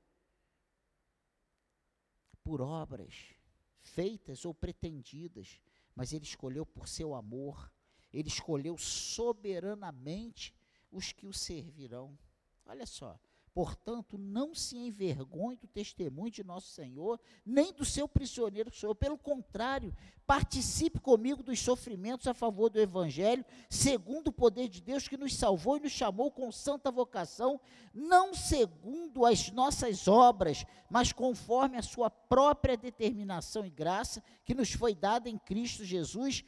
por 2.43 2.61
obras 2.61 3.33
feitas 3.81 4.45
ou 4.45 4.53
pretendidas, 4.53 5.59
mas 5.95 6.13
ele 6.13 6.25
escolheu 6.25 6.65
por 6.65 6.87
seu 6.87 7.13
amor, 7.13 7.71
ele 8.13 8.27
escolheu 8.27 8.77
soberanamente 8.77 10.53
os 10.91 11.11
que 11.11 11.25
o 11.25 11.33
servirão. 11.33 12.17
Olha 12.65 12.85
só, 12.85 13.19
Portanto, 13.53 14.17
não 14.17 14.55
se 14.55 14.75
envergonhe 14.75 15.55
do 15.55 15.67
testemunho 15.67 16.31
de 16.31 16.43
nosso 16.43 16.71
Senhor, 16.71 17.19
nem 17.45 17.71
do 17.71 17.85
seu 17.85 18.07
prisioneiro 18.07 18.73
sou 18.73 18.95
Pelo 18.95 19.15
contrário, 19.15 19.95
participe 20.25 20.99
comigo 20.99 21.43
dos 21.43 21.59
sofrimentos 21.59 22.25
a 22.25 22.33
favor 22.33 22.69
do 22.71 22.79
Evangelho, 22.79 23.45
segundo 23.69 24.29
o 24.29 24.33
poder 24.33 24.67
de 24.69 24.81
Deus 24.81 25.07
que 25.07 25.17
nos 25.17 25.35
salvou 25.35 25.77
e 25.77 25.81
nos 25.81 25.91
chamou 25.91 26.31
com 26.31 26.51
santa 26.51 26.89
vocação, 26.89 27.61
não 27.93 28.33
segundo 28.33 29.23
as 29.23 29.51
nossas 29.51 30.07
obras, 30.07 30.65
mas 30.89 31.13
conforme 31.13 31.77
a 31.77 31.83
sua 31.83 32.09
própria 32.09 32.75
determinação 32.75 33.63
e 33.63 33.69
graça 33.69 34.23
que 34.43 34.55
nos 34.55 34.71
foi 34.71 34.95
dada 34.95 35.29
em 35.29 35.37
Cristo 35.37 35.85
Jesus, 35.85 36.43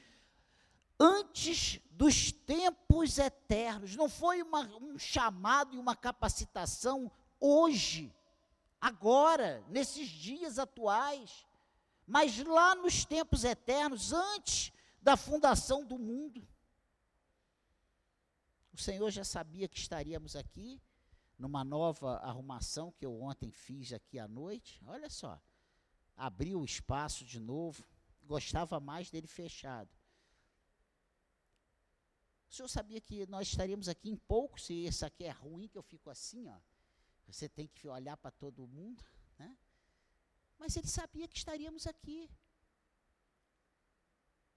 antes 0.99 1.79
dos 1.91 2.31
tempos 2.31 3.17
eternos. 3.17 3.95
Não 3.95 4.09
foi 4.09 4.41
uma, 4.41 4.61
um 4.77 4.97
chamado 4.97 5.75
e 5.75 5.79
uma 5.79 5.95
capacitação 5.95 7.11
hoje, 7.39 8.13
agora, 8.79 9.63
nesses 9.69 10.09
dias 10.09 10.59
atuais, 10.59 11.45
mas 12.05 12.37
lá 12.43 12.75
nos 12.75 13.05
tempos 13.05 13.43
eternos, 13.43 14.13
antes 14.13 14.71
da 15.01 15.15
fundação 15.15 15.85
do 15.85 15.97
mundo. 15.97 16.47
O 18.73 18.77
Senhor 18.77 19.09
já 19.09 19.23
sabia 19.23 19.67
que 19.67 19.77
estaríamos 19.77 20.35
aqui, 20.35 20.81
numa 21.37 21.63
nova 21.63 22.17
arrumação 22.17 22.91
que 22.91 23.05
eu 23.05 23.21
ontem 23.21 23.51
fiz 23.51 23.93
aqui 23.93 24.19
à 24.19 24.27
noite. 24.27 24.81
Olha 24.85 25.09
só, 25.09 25.39
abriu 26.15 26.59
o 26.59 26.65
espaço 26.65 27.25
de 27.25 27.39
novo, 27.39 27.85
gostava 28.23 28.79
mais 28.79 29.09
dele 29.09 29.27
fechado. 29.27 29.89
O 32.49 32.53
senhor 32.53 32.67
sabia 32.67 33.01
que 33.01 33.25
nós 33.27 33.47
estaríamos 33.47 33.87
aqui 33.89 34.09
em 34.09 34.15
pouco, 34.15 34.59
se 34.59 34.73
isso 34.73 35.05
aqui 35.05 35.23
é 35.23 35.31
ruim, 35.31 35.67
que 35.67 35.77
eu 35.77 35.83
fico 35.83 36.09
assim, 36.09 36.47
ó. 36.47 36.57
Você 37.27 37.49
tem 37.49 37.67
que 37.67 37.87
olhar 37.87 38.15
para 38.17 38.31
todo 38.31 38.67
mundo, 38.67 39.03
né? 39.37 39.57
Mas 40.57 40.75
ele 40.77 40.87
sabia 40.87 41.27
que 41.27 41.37
estaríamos 41.37 41.87
aqui. 41.87 42.29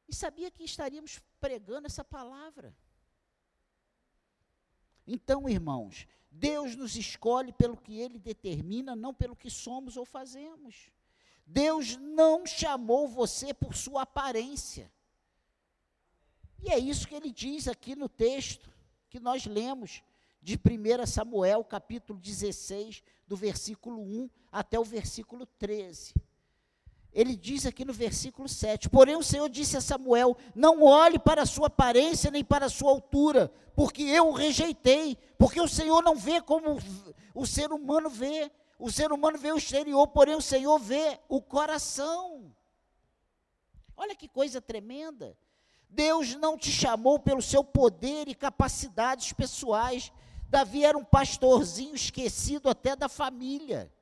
E 0.06 0.14
sabia 0.14 0.50
que 0.50 0.64
estaríamos 0.64 1.18
pregando 1.40 1.86
essa 1.86 2.04
palavra. 2.04 2.74
Então, 5.06 5.48
irmãos, 5.48 6.06
Deus 6.30 6.76
nos 6.76 6.94
escolhe 6.94 7.52
pelo 7.52 7.76
que 7.76 7.98
Ele 7.98 8.18
determina, 8.18 8.94
não 8.94 9.14
pelo 9.14 9.34
que 9.34 9.50
somos 9.50 9.96
ou 9.96 10.04
fazemos. 10.04 10.90
Deus 11.46 11.96
não 11.96 12.46
chamou 12.46 13.08
você 13.08 13.54
por 13.54 13.74
sua 13.74 14.02
aparência. 14.02 14.92
E 16.60 16.70
é 16.70 16.78
isso 16.78 17.06
que 17.06 17.14
ele 17.14 17.30
diz 17.30 17.68
aqui 17.68 17.94
no 17.94 18.08
texto 18.08 18.68
que 19.08 19.20
nós 19.20 19.46
lemos 19.46 20.02
de 20.42 20.56
1 20.56 21.06
Samuel, 21.06 21.64
capítulo 21.64 22.18
16, 22.18 23.02
do 23.26 23.36
versículo 23.36 24.00
1 24.00 24.30
até 24.50 24.78
o 24.78 24.84
versículo 24.84 25.46
13. 25.46 26.14
Ele 27.12 27.34
diz 27.36 27.64
aqui 27.64 27.84
no 27.84 27.92
versículo 27.92 28.48
7: 28.48 28.88
Porém, 28.88 29.16
o 29.16 29.22
Senhor 29.22 29.48
disse 29.48 29.76
a 29.76 29.80
Samuel: 29.80 30.36
Não 30.54 30.82
olhe 30.82 31.18
para 31.18 31.42
a 31.42 31.46
sua 31.46 31.68
aparência 31.68 32.30
nem 32.30 32.44
para 32.44 32.66
a 32.66 32.70
sua 32.70 32.90
altura, 32.90 33.52
porque 33.74 34.02
eu 34.02 34.28
o 34.28 34.32
rejeitei. 34.32 35.16
Porque 35.38 35.60
o 35.60 35.68
Senhor 35.68 36.02
não 36.02 36.16
vê 36.16 36.40
como 36.40 36.78
o 37.34 37.46
ser 37.46 37.72
humano 37.72 38.10
vê. 38.10 38.50
O 38.78 38.92
ser 38.92 39.10
humano 39.10 39.38
vê 39.38 39.50
o 39.50 39.56
exterior, 39.56 40.06
porém 40.08 40.36
o 40.36 40.42
Senhor 40.42 40.78
vê 40.78 41.18
o 41.28 41.40
coração. 41.40 42.54
Olha 43.96 44.14
que 44.14 44.28
coisa 44.28 44.60
tremenda. 44.60 45.36
Deus 45.88 46.34
não 46.34 46.56
te 46.58 46.70
chamou 46.70 47.18
pelo 47.18 47.42
seu 47.42 47.64
poder 47.64 48.28
e 48.28 48.34
capacidades 48.34 49.32
pessoais. 49.32 50.12
Davi 50.48 50.84
era 50.84 50.96
um 50.96 51.04
pastorzinho 51.04 51.94
esquecido 51.94 52.68
até 52.68 52.94
da 52.94 53.08
família. 53.08 53.92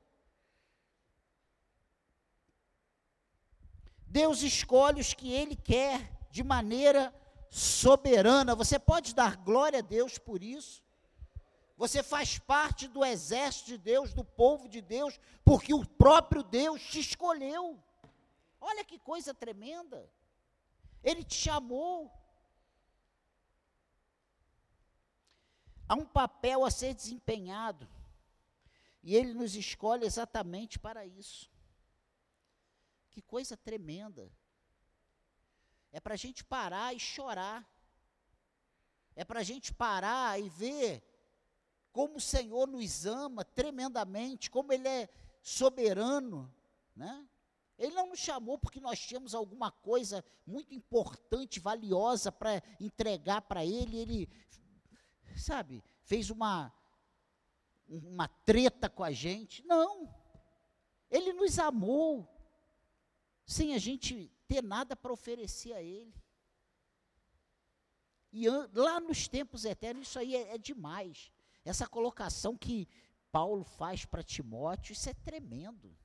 Deus 4.05 4.41
escolhe 4.41 5.01
os 5.01 5.13
que 5.13 5.31
Ele 5.31 5.55
quer 5.55 6.11
de 6.31 6.43
maneira 6.43 7.13
soberana. 7.49 8.55
Você 8.55 8.77
pode 8.79 9.13
dar 9.13 9.37
glória 9.37 9.79
a 9.79 9.81
Deus 9.81 10.17
por 10.17 10.43
isso. 10.43 10.83
Você 11.77 12.01
faz 12.01 12.39
parte 12.39 12.87
do 12.87 13.05
exército 13.05 13.67
de 13.67 13.77
Deus, 13.77 14.13
do 14.13 14.23
povo 14.23 14.67
de 14.67 14.81
Deus, 14.81 15.19
porque 15.45 15.73
o 15.73 15.85
próprio 15.85 16.41
Deus 16.41 16.81
te 16.81 16.99
escolheu. 16.99 17.79
Olha 18.59 18.83
que 18.83 18.97
coisa 18.97 19.33
tremenda. 19.33 20.09
Ele 21.03 21.23
te 21.23 21.35
chamou. 21.35 22.11
Há 25.87 25.95
um 25.95 26.05
papel 26.05 26.65
a 26.65 26.71
ser 26.71 26.93
desempenhado. 26.93 27.87
E 29.01 29.15
ele 29.15 29.33
nos 29.33 29.55
escolhe 29.55 30.05
exatamente 30.05 30.77
para 30.77 31.05
isso. 31.05 31.49
Que 33.09 33.21
coisa 33.21 33.55
tremenda. 33.55 34.31
É 35.91 35.99
para 35.99 36.13
a 36.13 36.17
gente 36.17 36.43
parar 36.43 36.93
e 36.93 36.99
chorar. 36.99 37.65
É 39.15 39.23
para 39.23 39.39
a 39.39 39.43
gente 39.43 39.73
parar 39.73 40.39
e 40.39 40.49
ver 40.49 41.03
como 41.91 42.17
o 42.17 42.21
Senhor 42.21 42.67
nos 42.67 43.07
ama 43.07 43.43
tremendamente, 43.43 44.51
como 44.51 44.71
Ele 44.71 44.87
é 44.87 45.09
soberano, 45.41 46.53
né? 46.95 47.27
Ele 47.77 47.93
não 47.93 48.07
nos 48.07 48.19
chamou 48.19 48.57
porque 48.57 48.79
nós 48.79 48.99
tínhamos 48.99 49.35
alguma 49.35 49.71
coisa 49.71 50.25
muito 50.45 50.73
importante, 50.73 51.59
valiosa 51.59 52.31
para 52.31 52.61
entregar 52.79 53.41
para 53.41 53.63
Ele. 53.63 53.97
Ele, 53.97 54.29
sabe, 55.37 55.83
fez 56.01 56.31
uma, 56.31 56.73
uma 57.87 58.27
treta 58.27 58.89
com 58.89 59.03
a 59.03 59.11
gente. 59.11 59.63
Não. 59.63 60.11
Ele 61.09 61.33
nos 61.33 61.59
amou 61.59 62.27
sem 63.45 63.75
a 63.75 63.77
gente 63.77 64.31
ter 64.47 64.63
nada 64.63 64.95
para 64.95 65.13
oferecer 65.13 65.73
a 65.73 65.81
Ele. 65.81 66.13
E 68.33 68.49
lá 68.73 68.99
nos 68.99 69.27
tempos 69.27 69.65
eternos, 69.65 70.07
isso 70.07 70.19
aí 70.19 70.35
é, 70.35 70.55
é 70.55 70.57
demais. 70.57 71.31
Essa 71.63 71.87
colocação 71.87 72.57
que 72.57 72.87
Paulo 73.31 73.63
faz 73.63 74.03
para 74.03 74.23
Timóteo, 74.23 74.93
isso 74.93 75.09
é 75.09 75.13
tremendo 75.13 75.95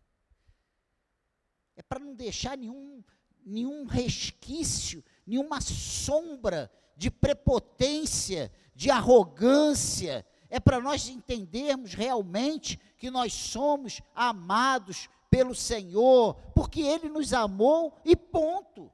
é 1.77 1.83
para 1.83 1.99
não 1.99 2.15
deixar 2.15 2.57
nenhum, 2.57 3.03
nenhum 3.45 3.85
resquício, 3.85 5.03
nenhuma 5.27 5.61
sombra 5.61 6.71
de 6.97 7.11
prepotência, 7.11 8.53
de 8.75 8.91
arrogância. 8.91 10.27
É 10.49 10.61
para 10.61 10.81
nós 10.81 11.09
entendermos 11.09 11.95
realmente 11.95 12.79
que 12.99 13.11
nós 13.11 13.33
somos 13.33 14.01
amados 14.15 15.09
pelo 15.31 15.55
Senhor, 15.55 16.35
porque 16.55 16.83
Ele 16.83 17.09
nos 17.09 17.33
amou 17.33 17.99
e 18.05 18.15
ponto. 18.15 18.93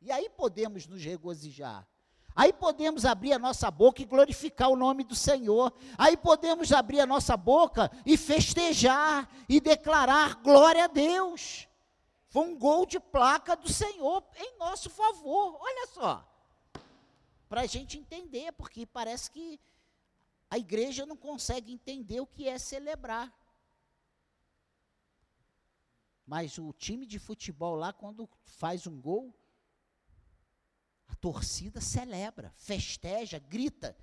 E 0.00 0.10
aí 0.10 0.28
podemos 0.30 0.86
nos 0.86 1.02
regozijar. 1.02 1.86
Aí 2.36 2.52
podemos 2.52 3.06
abrir 3.06 3.32
a 3.32 3.38
nossa 3.38 3.70
boca 3.70 4.02
e 4.02 4.04
glorificar 4.04 4.68
o 4.68 4.76
nome 4.76 5.02
do 5.02 5.14
Senhor. 5.14 5.72
Aí 5.96 6.18
podemos 6.18 6.70
abrir 6.70 7.00
a 7.00 7.06
nossa 7.06 7.34
boca 7.34 7.90
e 8.04 8.14
festejar 8.18 9.26
e 9.48 9.58
declarar 9.58 10.42
glória 10.42 10.84
a 10.84 10.86
Deus. 10.86 11.66
Foi 12.28 12.44
um 12.44 12.58
gol 12.58 12.84
de 12.84 13.00
placa 13.00 13.56
do 13.56 13.72
Senhor 13.72 14.22
em 14.36 14.58
nosso 14.58 14.90
favor. 14.90 15.56
Olha 15.58 15.86
só. 15.86 16.30
Para 17.48 17.62
a 17.62 17.66
gente 17.66 17.96
entender, 17.96 18.52
porque 18.52 18.84
parece 18.84 19.30
que 19.30 19.58
a 20.50 20.58
igreja 20.58 21.06
não 21.06 21.16
consegue 21.16 21.72
entender 21.72 22.20
o 22.20 22.26
que 22.26 22.46
é 22.46 22.58
celebrar. 22.58 23.32
Mas 26.26 26.58
o 26.58 26.70
time 26.74 27.06
de 27.06 27.18
futebol 27.18 27.76
lá, 27.76 27.94
quando 27.94 28.28
faz 28.44 28.86
um 28.86 29.00
gol, 29.00 29.34
a 31.08 31.14
torcida 31.14 31.80
celebra, 31.80 32.52
festeja, 32.56 33.38
grita. 33.38 33.96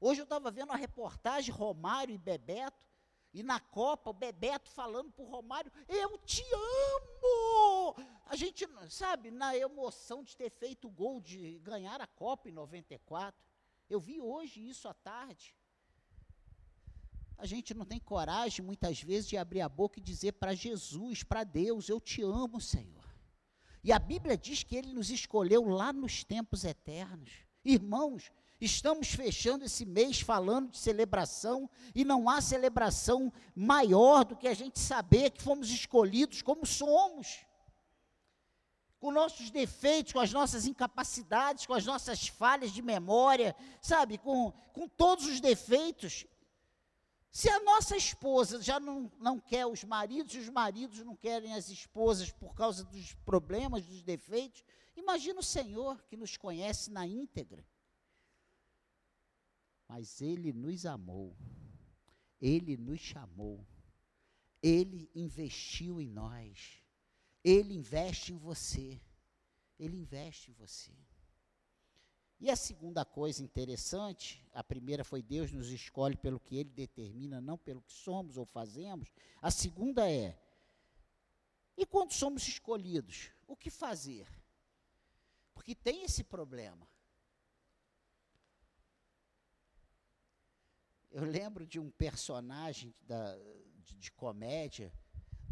Hoje 0.00 0.20
eu 0.20 0.24
estava 0.24 0.50
vendo 0.50 0.68
uma 0.68 0.76
reportagem, 0.76 1.52
Romário 1.52 2.14
e 2.14 2.18
Bebeto, 2.18 2.88
e 3.32 3.42
na 3.42 3.60
Copa, 3.60 4.10
o 4.10 4.14
Bebeto 4.14 4.70
falando 4.70 5.10
para 5.12 5.24
o 5.24 5.28
Romário, 5.28 5.70
eu 5.88 6.16
te 6.18 6.42
amo! 6.42 7.96
A 8.26 8.36
gente, 8.36 8.66
sabe, 8.88 9.30
na 9.30 9.56
emoção 9.56 10.24
de 10.24 10.36
ter 10.36 10.50
feito 10.50 10.88
o 10.88 10.90
gol, 10.90 11.20
de 11.20 11.58
ganhar 11.58 12.00
a 12.00 12.06
Copa 12.06 12.48
em 12.48 12.52
94. 12.52 13.40
Eu 13.88 14.00
vi 14.00 14.20
hoje 14.20 14.66
isso 14.66 14.88
à 14.88 14.94
tarde. 14.94 15.54
A 17.36 17.46
gente 17.46 17.72
não 17.74 17.84
tem 17.84 18.00
coragem, 18.00 18.64
muitas 18.64 19.00
vezes, 19.00 19.28
de 19.28 19.36
abrir 19.36 19.60
a 19.60 19.68
boca 19.68 19.98
e 19.98 20.02
dizer 20.02 20.32
para 20.32 20.54
Jesus, 20.54 21.22
para 21.22 21.44
Deus, 21.44 21.88
eu 21.88 22.00
te 22.00 22.22
amo, 22.22 22.60
Senhor. 22.60 22.97
E 23.82 23.92
a 23.92 23.98
Bíblia 23.98 24.36
diz 24.36 24.62
que 24.62 24.76
Ele 24.76 24.92
nos 24.92 25.10
escolheu 25.10 25.68
lá 25.68 25.92
nos 25.92 26.24
tempos 26.24 26.64
eternos. 26.64 27.30
Irmãos, 27.64 28.30
estamos 28.60 29.08
fechando 29.08 29.64
esse 29.64 29.84
mês 29.84 30.20
falando 30.20 30.70
de 30.70 30.78
celebração, 30.78 31.68
e 31.94 32.04
não 32.04 32.28
há 32.28 32.40
celebração 32.40 33.32
maior 33.54 34.24
do 34.24 34.36
que 34.36 34.48
a 34.48 34.54
gente 34.54 34.78
saber 34.78 35.30
que 35.30 35.42
fomos 35.42 35.70
escolhidos 35.70 36.42
como 36.42 36.66
somos. 36.66 37.46
Com 38.98 39.12
nossos 39.12 39.50
defeitos, 39.50 40.12
com 40.12 40.18
as 40.18 40.32
nossas 40.32 40.66
incapacidades, 40.66 41.66
com 41.66 41.74
as 41.74 41.86
nossas 41.86 42.26
falhas 42.26 42.72
de 42.72 42.82
memória, 42.82 43.54
sabe, 43.80 44.18
com, 44.18 44.52
com 44.72 44.88
todos 44.88 45.26
os 45.26 45.40
defeitos, 45.40 46.26
se 47.30 47.48
a 47.48 47.60
nossa 47.60 47.96
esposa 47.96 48.60
já 48.60 48.80
não, 48.80 49.10
não 49.18 49.38
quer 49.38 49.66
os 49.66 49.84
maridos, 49.84 50.34
e 50.34 50.38
os 50.38 50.48
maridos 50.48 51.04
não 51.04 51.14
querem 51.14 51.54
as 51.54 51.68
esposas 51.68 52.32
por 52.32 52.54
causa 52.54 52.84
dos 52.84 53.14
problemas, 53.24 53.86
dos 53.86 54.02
defeitos, 54.02 54.64
imagina 54.96 55.40
o 55.40 55.44
Senhor 55.44 56.02
que 56.04 56.16
nos 56.16 56.36
conhece 56.36 56.90
na 56.90 57.06
íntegra. 57.06 57.64
Mas 59.86 60.20
Ele 60.20 60.52
nos 60.52 60.84
amou, 60.84 61.36
Ele 62.40 62.76
nos 62.76 63.00
chamou, 63.00 63.66
Ele 64.62 65.10
investiu 65.14 66.00
em 66.00 66.08
nós, 66.08 66.82
Ele 67.44 67.74
investe 67.74 68.32
em 68.32 68.36
você, 68.36 69.00
Ele 69.78 69.96
investe 69.96 70.50
em 70.50 70.54
você. 70.54 70.92
E 72.40 72.50
a 72.50 72.56
segunda 72.56 73.04
coisa 73.04 73.42
interessante, 73.42 74.44
a 74.52 74.62
primeira 74.62 75.04
foi 75.04 75.22
Deus 75.22 75.50
nos 75.50 75.70
escolhe 75.70 76.16
pelo 76.16 76.38
que 76.38 76.56
Ele 76.56 76.70
determina, 76.70 77.40
não 77.40 77.58
pelo 77.58 77.82
que 77.82 77.92
somos 77.92 78.36
ou 78.36 78.44
fazemos. 78.44 79.10
A 79.42 79.50
segunda 79.50 80.08
é, 80.08 80.38
e 81.78 81.86
quando 81.86 82.12
somos 82.12 82.46
escolhidos, 82.48 83.30
o 83.46 83.54
que 83.54 83.70
fazer? 83.70 84.26
Porque 85.54 85.76
tem 85.76 86.02
esse 86.02 86.24
problema. 86.24 86.88
Eu 91.08 91.24
lembro 91.24 91.64
de 91.64 91.78
um 91.78 91.88
personagem 91.88 92.92
da, 93.02 93.36
de, 93.84 93.94
de 93.94 94.10
comédia. 94.10 94.92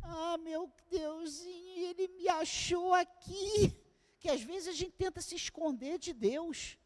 Ah, 0.02 0.36
meu 0.38 0.68
Deusinho, 0.90 1.90
ele 1.90 2.08
me 2.08 2.28
achou 2.28 2.92
aqui 2.92 3.72
que 4.18 4.28
às 4.28 4.42
vezes 4.42 4.66
a 4.66 4.72
gente 4.72 4.92
tenta 4.92 5.20
se 5.20 5.36
esconder 5.36 5.96
de 5.96 6.12
Deus, 6.12 6.76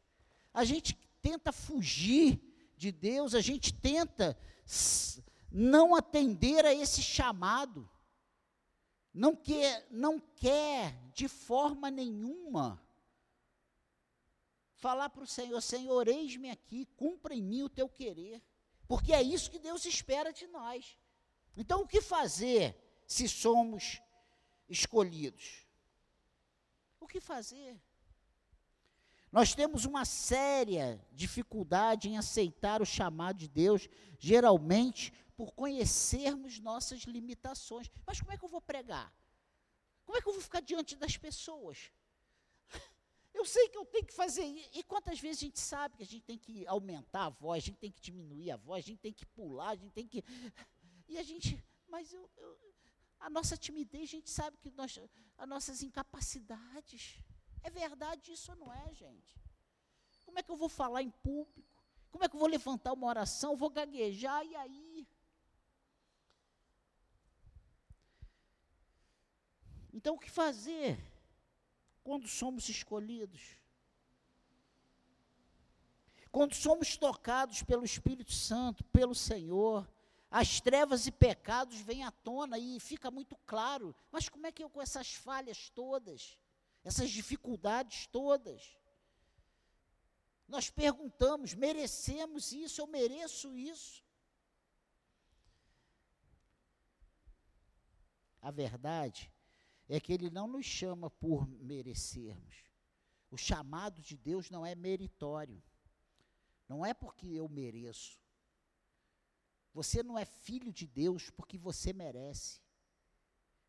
a 0.52 0.64
gente 0.64 0.94
tenta 1.22 1.52
fugir 1.52 2.40
de 2.76 2.90
Deus, 2.90 3.34
a 3.34 3.40
gente 3.40 3.72
tenta 3.72 4.38
não 5.50 5.94
atender 5.94 6.64
a 6.64 6.74
esse 6.74 7.02
chamado, 7.02 7.88
não 9.12 9.34
quer, 9.34 9.86
não 9.90 10.18
quer 10.20 10.94
de 11.12 11.28
forma 11.28 11.90
nenhuma 11.90 12.80
falar 14.76 15.10
para 15.10 15.22
o 15.22 15.26
Senhor: 15.26 15.60
Senhor, 15.60 16.08
eis-me 16.08 16.50
aqui, 16.50 16.86
cumpra 16.96 17.34
em 17.34 17.42
mim 17.42 17.62
o 17.62 17.68
teu 17.68 17.88
querer, 17.88 18.42
porque 18.88 19.12
é 19.12 19.22
isso 19.22 19.50
que 19.50 19.58
Deus 19.58 19.84
espera 19.84 20.32
de 20.32 20.46
nós. 20.46 20.98
Então, 21.56 21.82
o 21.82 21.86
que 21.86 22.00
fazer 22.00 22.76
se 23.06 23.28
somos 23.28 24.00
escolhidos? 24.68 25.66
O 26.98 27.06
que 27.06 27.20
fazer? 27.20 27.80
Nós 29.32 29.54
temos 29.54 29.84
uma 29.84 30.04
séria 30.04 31.00
dificuldade 31.12 32.08
em 32.08 32.18
aceitar 32.18 32.82
o 32.82 32.86
chamado 32.86 33.38
de 33.38 33.48
Deus, 33.48 33.88
geralmente 34.18 35.12
por 35.36 35.52
conhecermos 35.52 36.58
nossas 36.58 37.02
limitações. 37.02 37.88
Mas 38.06 38.20
como 38.20 38.32
é 38.32 38.36
que 38.36 38.44
eu 38.44 38.48
vou 38.48 38.60
pregar? 38.60 39.14
Como 40.04 40.18
é 40.18 40.20
que 40.20 40.28
eu 40.28 40.32
vou 40.32 40.42
ficar 40.42 40.60
diante 40.60 40.96
das 40.96 41.16
pessoas? 41.16 41.92
Eu 43.32 43.44
sei 43.46 43.68
que 43.68 43.78
eu 43.78 43.86
tenho 43.86 44.04
que 44.04 44.12
fazer. 44.12 44.44
E 44.44 44.82
quantas 44.82 45.20
vezes 45.20 45.38
a 45.38 45.46
gente 45.46 45.60
sabe 45.60 45.96
que 45.96 46.02
a 46.02 46.06
gente 46.06 46.24
tem 46.24 46.36
que 46.36 46.66
aumentar 46.66 47.26
a 47.26 47.28
voz, 47.28 47.62
a 47.62 47.66
gente 47.66 47.78
tem 47.78 47.90
que 47.90 48.00
diminuir 48.00 48.50
a 48.50 48.56
voz, 48.56 48.84
a 48.84 48.88
gente 48.88 48.98
tem 48.98 49.12
que 49.12 49.24
pular, 49.24 49.70
a 49.70 49.76
gente 49.76 49.92
tem 49.92 50.06
que. 50.06 50.24
E 51.08 51.16
a 51.16 51.22
gente. 51.22 51.64
Mas 51.88 52.12
eu, 52.12 52.28
eu 52.36 52.58
a 53.20 53.28
nossa 53.30 53.56
timidez, 53.56 54.08
a 54.08 54.12
gente 54.12 54.30
sabe 54.30 54.56
que 54.56 54.70
nós, 54.72 54.98
as 55.38 55.48
nossas 55.48 55.82
incapacidades. 55.82 57.18
É 57.62 57.70
verdade 57.70 58.32
isso 58.32 58.50
ou 58.52 58.58
não 58.58 58.72
é, 58.72 58.94
gente? 58.94 59.40
Como 60.24 60.38
é 60.38 60.42
que 60.42 60.50
eu 60.50 60.56
vou 60.56 60.68
falar 60.68 61.02
em 61.02 61.10
público? 61.10 61.68
Como 62.10 62.24
é 62.24 62.28
que 62.28 62.34
eu 62.34 62.40
vou 62.40 62.48
levantar 62.48 62.92
uma 62.92 63.06
oração? 63.06 63.56
vou 63.56 63.70
gaguejar 63.70 64.44
e 64.44 64.56
aí? 64.56 65.08
Então, 69.92 70.14
o 70.14 70.18
que 70.18 70.30
fazer 70.30 70.98
quando 72.02 72.28
somos 72.28 72.68
escolhidos? 72.68 73.56
Quando 76.30 76.54
somos 76.54 76.96
tocados 76.96 77.62
pelo 77.62 77.84
Espírito 77.84 78.32
Santo, 78.32 78.84
pelo 78.84 79.14
Senhor, 79.14 79.88
as 80.30 80.60
trevas 80.60 81.06
e 81.08 81.10
pecados 81.10 81.80
vêm 81.80 82.04
à 82.04 82.12
tona 82.12 82.56
e 82.56 82.78
fica 82.78 83.10
muito 83.10 83.36
claro. 83.46 83.94
Mas 84.12 84.28
como 84.28 84.46
é 84.46 84.52
que 84.52 84.62
eu, 84.62 84.70
com 84.70 84.80
essas 84.80 85.12
falhas 85.12 85.70
todas, 85.70 86.38
essas 86.82 87.10
dificuldades 87.10 88.06
todas, 88.06 88.76
nós 90.48 90.70
perguntamos: 90.70 91.54
merecemos 91.54 92.52
isso? 92.52 92.80
Eu 92.80 92.86
mereço 92.86 93.56
isso? 93.56 94.04
A 98.42 98.50
verdade 98.50 99.32
é 99.88 100.00
que 100.00 100.12
Ele 100.12 100.30
não 100.30 100.46
nos 100.48 100.66
chama 100.66 101.10
por 101.10 101.46
merecermos. 101.46 102.64
O 103.30 103.36
chamado 103.36 104.00
de 104.00 104.16
Deus 104.16 104.50
não 104.50 104.64
é 104.64 104.74
meritório. 104.74 105.62
Não 106.68 106.84
é 106.84 106.94
porque 106.94 107.26
eu 107.26 107.48
mereço. 107.48 108.18
Você 109.72 110.02
não 110.02 110.18
é 110.18 110.24
filho 110.24 110.72
de 110.72 110.86
Deus 110.86 111.30
porque 111.30 111.58
você 111.58 111.92
merece. 111.92 112.60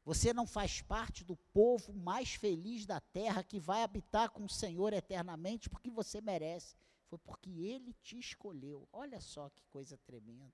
Você 0.03 0.33
não 0.33 0.47
faz 0.47 0.81
parte 0.81 1.23
do 1.23 1.35
povo 1.53 1.93
mais 1.93 2.33
feliz 2.33 2.85
da 2.85 2.99
terra 2.99 3.43
que 3.43 3.59
vai 3.59 3.83
habitar 3.83 4.29
com 4.31 4.45
o 4.45 4.49
Senhor 4.49 4.93
eternamente 4.93 5.69
porque 5.69 5.91
você 5.91 6.19
merece. 6.19 6.75
Foi 7.07 7.19
porque 7.19 7.49
Ele 7.49 7.93
te 8.01 8.17
escolheu. 8.17 8.87
Olha 8.91 9.21
só 9.21 9.49
que 9.49 9.63
coisa 9.65 9.97
tremenda. 9.97 10.53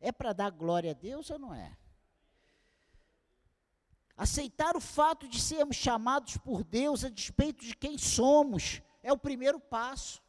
É 0.00 0.10
para 0.10 0.32
dar 0.32 0.50
glória 0.50 0.90
a 0.90 0.94
Deus 0.94 1.30
ou 1.30 1.38
não 1.38 1.54
é? 1.54 1.76
Aceitar 4.16 4.76
o 4.76 4.80
fato 4.80 5.28
de 5.28 5.40
sermos 5.40 5.76
chamados 5.76 6.36
por 6.38 6.64
Deus 6.64 7.04
a 7.04 7.08
despeito 7.08 7.64
de 7.64 7.76
quem 7.76 7.96
somos 7.96 8.82
é 9.02 9.12
o 9.12 9.18
primeiro 9.18 9.60
passo. 9.60 10.22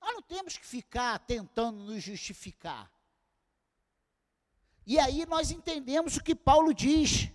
Nós 0.00 0.14
não 0.14 0.22
temos 0.22 0.56
que 0.56 0.66
ficar 0.66 1.18
tentando 1.20 1.82
nos 1.82 2.02
justificar. 2.02 2.90
E 4.86 4.98
aí 4.98 5.26
nós 5.26 5.50
entendemos 5.50 6.16
o 6.16 6.22
que 6.22 6.34
Paulo 6.34 6.72
diz. 6.72 7.28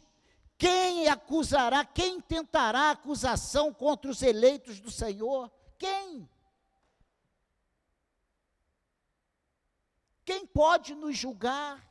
Quem 0.58 1.08
acusará, 1.08 1.84
quem 1.84 2.22
tentará 2.22 2.92
acusação 2.92 3.74
contra 3.74 4.10
os 4.10 4.22
eleitos 4.22 4.80
do 4.80 4.90
Senhor? 4.90 5.52
Quem? 5.78 6.30
Quem 10.24 10.46
pode 10.46 10.96
nos 10.96 11.18
julgar? 11.18 11.86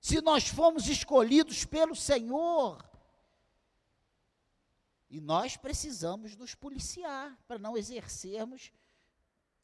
Se 0.00 0.20
nós 0.20 0.48
fomos 0.48 0.88
escolhidos 0.88 1.64
pelo 1.64 1.94
Senhor, 1.94 2.82
E 5.08 5.20
nós 5.20 5.56
precisamos 5.56 6.34
nos 6.36 6.54
policiar 6.54 7.38
para 7.46 7.58
não 7.58 7.76
exercermos 7.76 8.72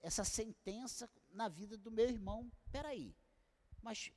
essa 0.01 0.25
sentença 0.25 1.11
na 1.33 1.49
vida 1.49 1.77
do 1.77 1.91
meu 1.91 2.09
irmão. 2.09 2.51
Espera 2.65 2.89
aí, 2.89 3.15
mas 3.83 4.13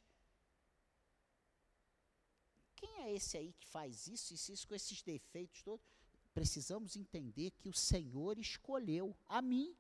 quem 2.86 3.02
é 3.04 3.14
esse 3.14 3.36
aí 3.38 3.52
que 3.54 3.68
faz 3.68 4.06
isso, 4.08 4.34
isso, 4.34 4.52
isso, 4.52 4.68
com 4.68 4.76
esses 4.76 5.02
defeitos 5.02 5.64
todos? 5.64 5.86
Precisamos 6.34 6.96
entender 6.96 7.52
que 7.52 7.68
o 7.68 7.74
Senhor 7.74 8.38
escolheu 8.38 9.18
a 9.28 9.42
mim, 9.42 9.76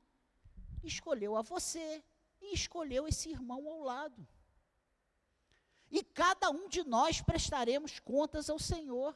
escolheu 0.84 1.36
a 1.36 1.41
você 1.41 2.04
e 2.41 2.54
escolheu 2.54 3.08
esse 3.08 3.30
irmão 3.30 3.68
ao 3.68 3.84
lado. 3.84 4.28
E 5.91 6.04
cada 6.04 6.50
um 6.50 6.68
de 6.68 6.84
nós 6.84 7.22
prestaremos 7.22 8.00
contas 8.00 8.50
ao 8.50 8.58
Senhor. 8.58 9.15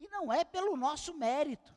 E 0.00 0.08
não 0.08 0.32
é 0.32 0.44
pelo 0.44 0.76
nosso 0.76 1.14
mérito, 1.14 1.72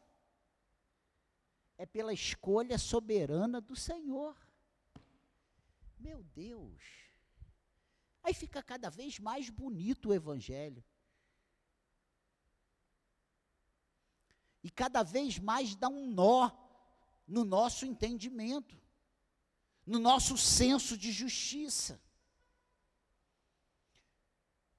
é 1.78 1.86
pela 1.86 2.12
escolha 2.12 2.80
soberana 2.80 3.62
do 3.62 3.76
Senhor. 3.76 4.36
Meu 6.00 6.24
Deus. 6.24 7.07
Aí 8.28 8.34
fica 8.34 8.62
cada 8.62 8.90
vez 8.90 9.20
mais 9.20 9.50
bonito 9.50 10.10
o 10.10 10.14
Evangelho. 10.14 10.84
E 14.62 14.70
cada 14.70 15.02
vez 15.02 15.40
mais 15.40 15.78
dá 15.78 15.88
um 15.88 16.12
nó 16.12 16.52
no 17.26 17.46
nosso 17.46 17.86
entendimento, 17.86 18.78
no 19.86 19.98
nosso 19.98 20.38
senso 20.38 20.98
de 20.98 21.10
justiça, 21.10 22.02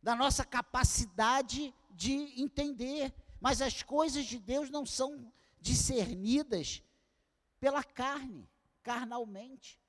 na 0.02 0.14
nossa 0.14 0.44
capacidade 0.44 1.74
de 1.88 2.12
entender. 2.38 3.14
Mas 3.40 3.62
as 3.62 3.82
coisas 3.82 4.26
de 4.26 4.38
Deus 4.38 4.68
não 4.68 4.84
são 4.84 5.32
discernidas 5.58 6.82
pela 7.58 7.82
carne, 7.82 8.46
carnalmente. 8.82 9.80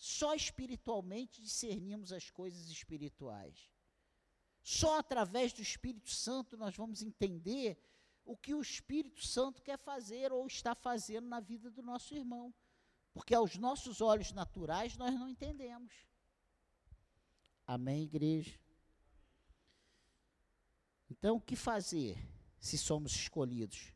Só 0.00 0.34
espiritualmente 0.34 1.42
discernimos 1.42 2.10
as 2.10 2.30
coisas 2.30 2.70
espirituais. 2.70 3.70
Só 4.62 4.98
através 4.98 5.52
do 5.52 5.60
Espírito 5.60 6.08
Santo 6.08 6.56
nós 6.56 6.74
vamos 6.74 7.02
entender 7.02 7.78
o 8.24 8.34
que 8.34 8.54
o 8.54 8.62
Espírito 8.62 9.22
Santo 9.26 9.60
quer 9.60 9.78
fazer 9.78 10.32
ou 10.32 10.46
está 10.46 10.74
fazendo 10.74 11.28
na 11.28 11.38
vida 11.38 11.70
do 11.70 11.82
nosso 11.82 12.14
irmão. 12.14 12.54
Porque 13.12 13.34
aos 13.34 13.58
nossos 13.58 14.00
olhos 14.00 14.32
naturais 14.32 14.96
nós 14.96 15.12
não 15.12 15.28
entendemos. 15.28 15.92
Amém, 17.66 18.04
igreja? 18.04 18.58
Então, 21.10 21.36
o 21.36 21.40
que 21.42 21.56
fazer 21.56 22.16
se 22.58 22.78
somos 22.78 23.12
escolhidos? 23.12 23.92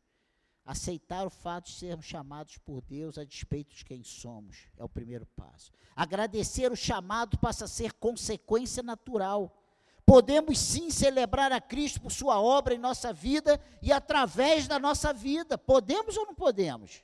Aceitar 0.65 1.27
o 1.27 1.29
fato 1.29 1.65
de 1.65 1.73
sermos 1.73 2.07
chamados 2.07 2.57
por 2.57 2.81
Deus 2.81 3.19
a 3.19 3.23
despeito 3.23 3.75
de 3.75 3.85
quem 3.85 4.03
somos 4.03 4.57
é 4.75 4.83
o 4.83 4.89
primeiro 4.89 5.23
passo. 5.27 5.71
Agradecer 5.95 6.71
o 6.71 6.75
chamado 6.75 7.37
passa 7.37 7.65
a 7.65 7.67
ser 7.67 7.93
consequência 7.93 8.81
natural. 8.81 9.55
Podemos 10.07 10.57
sim 10.57 10.89
celebrar 10.89 11.51
a 11.51 11.61
Cristo 11.61 12.01
por 12.01 12.11
Sua 12.11 12.41
obra 12.41 12.73
em 12.73 12.79
nossa 12.79 13.13
vida 13.13 13.61
e 13.79 13.93
através 13.93 14.67
da 14.67 14.79
nossa 14.79 15.13
vida. 15.13 15.55
Podemos 15.55 16.17
ou 16.17 16.25
não 16.25 16.33
podemos? 16.33 17.03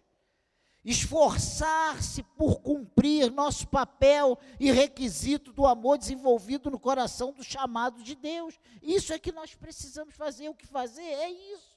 Esforçar-se 0.84 2.24
por 2.24 2.62
cumprir 2.62 3.32
nosso 3.32 3.68
papel 3.68 4.40
e 4.60 4.72
requisito 4.72 5.54
do 5.54 5.68
amor 5.68 6.00
desenvolvido 6.00 6.72
no 6.72 6.80
coração 6.80 7.32
do 7.32 7.44
chamado 7.44 8.02
de 8.02 8.16
Deus. 8.16 8.60
Isso 8.82 9.14
é 9.14 9.20
que 9.20 9.32
nós 9.32 9.54
precisamos 9.54 10.16
fazer. 10.16 10.50
O 10.50 10.56
que 10.56 10.66
fazer 10.66 11.04
é 11.04 11.30
isso 11.30 11.71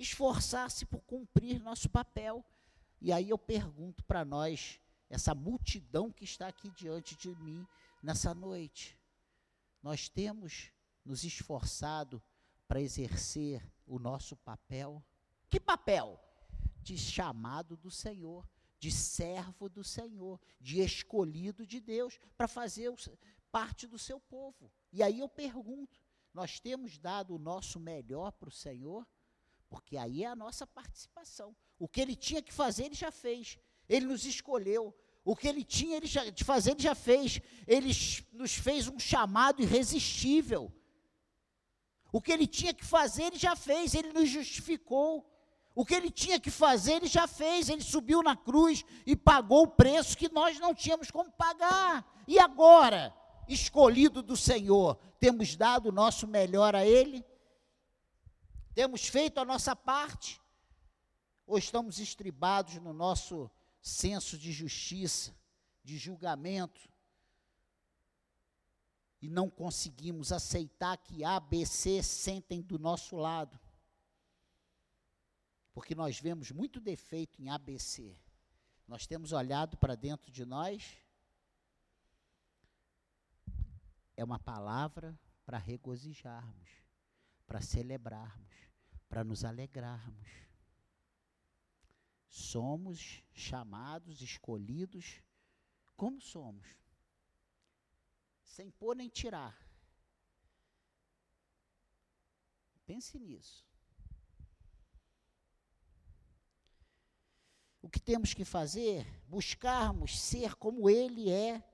esforçar-se 0.00 0.86
por 0.86 1.00
cumprir 1.02 1.60
nosso 1.60 1.88
papel. 1.88 2.44
E 3.00 3.12
aí 3.12 3.30
eu 3.30 3.38
pergunto 3.38 4.02
para 4.04 4.24
nós, 4.24 4.80
essa 5.08 5.34
multidão 5.34 6.10
que 6.10 6.24
está 6.24 6.48
aqui 6.48 6.70
diante 6.70 7.14
de 7.16 7.34
mim 7.36 7.66
nessa 8.02 8.34
noite, 8.34 8.98
nós 9.82 10.08
temos 10.08 10.70
nos 11.04 11.24
esforçado 11.24 12.22
para 12.66 12.80
exercer 12.80 13.62
o 13.86 13.98
nosso 13.98 14.36
papel? 14.36 15.04
Que 15.48 15.58
papel? 15.58 16.18
De 16.82 16.96
chamado 16.96 17.76
do 17.76 17.90
Senhor, 17.90 18.48
de 18.78 18.90
servo 18.90 19.68
do 19.68 19.84
Senhor, 19.84 20.40
de 20.60 20.80
escolhido 20.80 21.66
de 21.66 21.80
Deus 21.80 22.18
para 22.36 22.48
fazer 22.48 22.92
parte 23.50 23.86
do 23.86 23.98
seu 23.98 24.20
povo. 24.20 24.72
E 24.92 25.02
aí 25.02 25.18
eu 25.18 25.28
pergunto: 25.28 26.00
nós 26.32 26.60
temos 26.60 26.96
dado 26.96 27.34
o 27.34 27.38
nosso 27.38 27.80
melhor 27.80 28.30
para 28.32 28.48
o 28.48 28.52
Senhor? 28.52 29.06
Porque 29.70 29.96
aí 29.96 30.24
é 30.24 30.26
a 30.26 30.34
nossa 30.34 30.66
participação. 30.66 31.56
O 31.78 31.88
que 31.88 32.00
ele 32.00 32.16
tinha 32.16 32.42
que 32.42 32.52
fazer, 32.52 32.86
ele 32.86 32.94
já 32.94 33.12
fez. 33.12 33.56
Ele 33.88 34.04
nos 34.04 34.26
escolheu. 34.26 34.94
O 35.24 35.36
que 35.36 35.46
ele 35.46 35.64
tinha 35.64 35.96
ele 35.96 36.06
já, 36.06 36.28
de 36.28 36.42
fazer, 36.42 36.72
ele 36.72 36.82
já 36.82 36.94
fez. 36.94 37.40
Ele 37.68 37.92
nos 38.32 38.54
fez 38.54 38.88
um 38.88 38.98
chamado 38.98 39.62
irresistível. 39.62 40.72
O 42.12 42.20
que 42.20 42.32
ele 42.32 42.48
tinha 42.48 42.74
que 42.74 42.84
fazer, 42.84 43.24
ele 43.24 43.38
já 43.38 43.54
fez. 43.54 43.94
Ele 43.94 44.12
nos 44.12 44.28
justificou. 44.28 45.24
O 45.72 45.86
que 45.86 45.94
ele 45.94 46.10
tinha 46.10 46.40
que 46.40 46.50
fazer, 46.50 46.94
ele 46.94 47.06
já 47.06 47.28
fez. 47.28 47.68
Ele 47.68 47.82
subiu 47.82 48.24
na 48.24 48.36
cruz 48.36 48.84
e 49.06 49.14
pagou 49.14 49.62
o 49.62 49.68
preço 49.70 50.18
que 50.18 50.32
nós 50.32 50.58
não 50.58 50.74
tínhamos 50.74 51.12
como 51.12 51.30
pagar. 51.30 52.04
E 52.26 52.40
agora, 52.40 53.14
escolhido 53.48 54.20
do 54.20 54.36
Senhor, 54.36 54.98
temos 55.20 55.54
dado 55.54 55.90
o 55.90 55.92
nosso 55.92 56.26
melhor 56.26 56.74
a 56.74 56.84
Ele? 56.84 57.24
Temos 58.74 59.06
feito 59.06 59.38
a 59.38 59.44
nossa 59.44 59.74
parte? 59.74 60.40
Ou 61.46 61.58
estamos 61.58 61.98
estribados 61.98 62.74
no 62.76 62.92
nosso 62.92 63.50
senso 63.82 64.38
de 64.38 64.52
justiça, 64.52 65.36
de 65.82 65.98
julgamento, 65.98 66.88
e 69.20 69.28
não 69.28 69.50
conseguimos 69.50 70.32
aceitar 70.32 70.96
que 70.96 71.24
A, 71.24 71.38
B, 71.40 71.66
C 71.66 72.02
sentem 72.02 72.62
do 72.62 72.78
nosso 72.78 73.16
lado? 73.16 73.58
Porque 75.74 75.94
nós 75.94 76.18
vemos 76.18 76.50
muito 76.50 76.80
defeito 76.80 77.40
em 77.42 77.50
ABC. 77.50 78.16
Nós 78.86 79.06
temos 79.06 79.32
olhado 79.32 79.76
para 79.76 79.94
dentro 79.94 80.30
de 80.30 80.44
nós. 80.44 80.96
É 84.16 84.24
uma 84.24 84.38
palavra 84.38 85.18
para 85.44 85.58
regozijarmos, 85.58 86.70
para 87.46 87.60
celebrarmos 87.60 88.49
para 89.10 89.24
nos 89.24 89.44
alegrarmos. 89.44 90.30
Somos 92.28 93.24
chamados, 93.32 94.22
escolhidos, 94.22 95.20
como 95.96 96.20
somos, 96.20 96.64
sem 98.44 98.70
pôr 98.70 98.94
nem 98.94 99.08
tirar. 99.08 99.58
Pense 102.86 103.18
nisso. 103.18 103.68
O 107.82 107.90
que 107.90 107.98
temos 107.98 108.32
que 108.32 108.44
fazer? 108.44 109.04
Buscarmos 109.26 110.20
ser 110.20 110.54
como 110.54 110.88
Ele 110.88 111.30
é. 111.30 111.64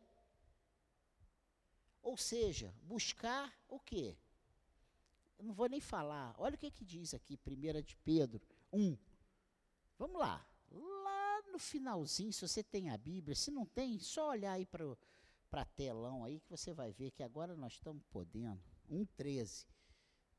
Ou 2.00 2.16
seja, 2.16 2.74
buscar 2.82 3.52
o 3.68 3.78
quê? 3.78 4.16
Eu 5.38 5.44
não 5.44 5.54
vou 5.54 5.68
nem 5.68 5.80
falar. 5.80 6.34
Olha 6.38 6.54
o 6.54 6.58
que, 6.58 6.70
que 6.70 6.84
diz 6.84 7.14
aqui, 7.14 7.38
1 7.46 7.82
de 7.82 7.96
Pedro 7.96 8.40
1. 8.72 8.96
Vamos 9.98 10.20
lá. 10.20 10.46
Lá 10.70 11.42
no 11.52 11.58
finalzinho, 11.58 12.32
se 12.32 12.46
você 12.46 12.62
tem 12.62 12.90
a 12.90 12.96
Bíblia, 12.96 13.34
se 13.34 13.50
não 13.50 13.64
tem, 13.64 13.98
só 13.98 14.30
olhar 14.30 14.52
aí 14.52 14.66
para 14.66 15.64
telão 15.76 16.24
aí 16.24 16.40
que 16.40 16.50
você 16.50 16.72
vai 16.72 16.92
ver 16.92 17.10
que 17.10 17.22
agora 17.22 17.56
nós 17.56 17.74
estamos 17.74 18.02
podendo. 18.10 18.60
1,13. 18.90 19.66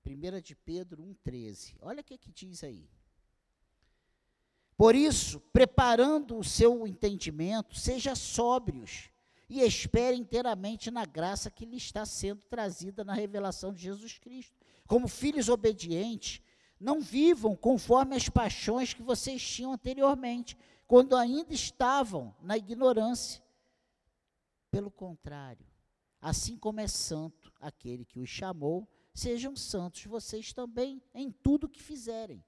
1 0.06 0.42
de 0.42 0.56
Pedro 0.56 1.04
1,13. 1.04 1.76
Olha 1.82 2.02
o 2.02 2.04
que, 2.04 2.18
que 2.18 2.32
diz 2.32 2.64
aí. 2.64 2.90
Por 4.78 4.96
isso, 4.96 5.40
preparando 5.40 6.38
o 6.38 6.44
seu 6.44 6.86
entendimento, 6.88 7.76
seja 7.76 8.16
sóbrios 8.16 9.10
e 9.50 9.62
espere 9.62 10.18
inteiramente 10.18 10.92
na 10.92 11.06
graça 11.06 11.50
que 11.50 11.66
lhe 11.66 11.78
está 11.78 12.06
sendo 12.06 12.42
trazida 12.44 13.04
na 13.04 13.14
revelação 13.14 13.74
de 13.74 13.82
Jesus 13.82 14.18
Cristo 14.18 14.58
como 14.88 15.08
filhos 15.08 15.50
obedientes, 15.50 16.42
não 16.80 17.02
vivam 17.02 17.56
conforme 17.56 18.16
as 18.16 18.30
paixões 18.30 18.94
que 18.94 19.04
vocês 19.04 19.46
tinham 19.46 19.74
anteriormente, 19.74 20.58
quando 20.88 21.16
ainda 21.16 21.54
estavam 21.54 22.34
na 22.42 22.58
ignorância. 22.58 23.44
Pelo 24.72 24.90
contrário, 24.90 25.66
assim 26.22 26.58
como 26.58 26.80
é 26.80 26.88
santo 26.88 27.52
aquele 27.60 28.06
que 28.06 28.20
os 28.20 28.30
chamou, 28.30 28.88
sejam 29.14 29.56
santos 29.56 30.06
vocês 30.06 30.54
também 30.54 31.02
em 31.14 31.32
tudo 31.32 31.70
que 31.70 31.82
fizerem. 31.82 32.44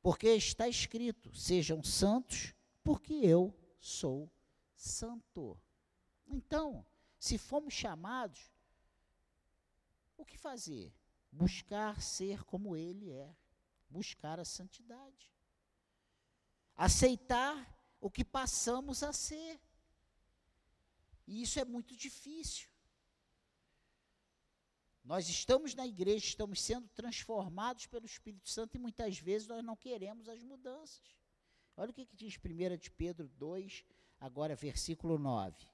Porque 0.00 0.28
está 0.28 0.68
escrito: 0.68 1.34
sejam 1.34 1.82
santos, 1.82 2.54
porque 2.82 3.14
eu 3.14 3.54
sou 3.78 4.30
santo. 4.74 5.58
Então, 6.28 6.86
se 7.18 7.38
fomos 7.38 7.74
chamados, 7.74 8.52
o 10.16 10.24
que 10.24 10.36
fazer? 10.36 10.92
buscar 11.30 12.00
ser 12.00 12.44
como 12.44 12.76
Ele 12.76 13.10
é, 13.10 13.34
buscar 13.88 14.40
a 14.40 14.44
santidade, 14.44 15.32
aceitar 16.74 17.76
o 18.00 18.10
que 18.10 18.24
passamos 18.24 19.02
a 19.02 19.12
ser. 19.12 19.60
E 21.26 21.42
isso 21.42 21.58
é 21.58 21.64
muito 21.64 21.96
difícil. 21.96 22.68
Nós 25.04 25.28
estamos 25.28 25.74
na 25.74 25.86
igreja, 25.86 26.26
estamos 26.26 26.60
sendo 26.60 26.88
transformados 26.88 27.86
pelo 27.86 28.04
Espírito 28.04 28.48
Santo 28.48 28.76
e 28.76 28.78
muitas 28.78 29.18
vezes 29.18 29.48
nós 29.48 29.64
não 29.64 29.76
queremos 29.76 30.28
as 30.28 30.42
mudanças. 30.42 31.16
Olha 31.76 31.90
o 31.90 31.94
que, 31.94 32.04
que 32.04 32.16
diz 32.16 32.36
1 32.36 32.76
de 32.76 32.90
Pedro 32.90 33.28
2, 33.28 33.84
agora 34.20 34.54
versículo 34.54 35.18
9. 35.18 35.66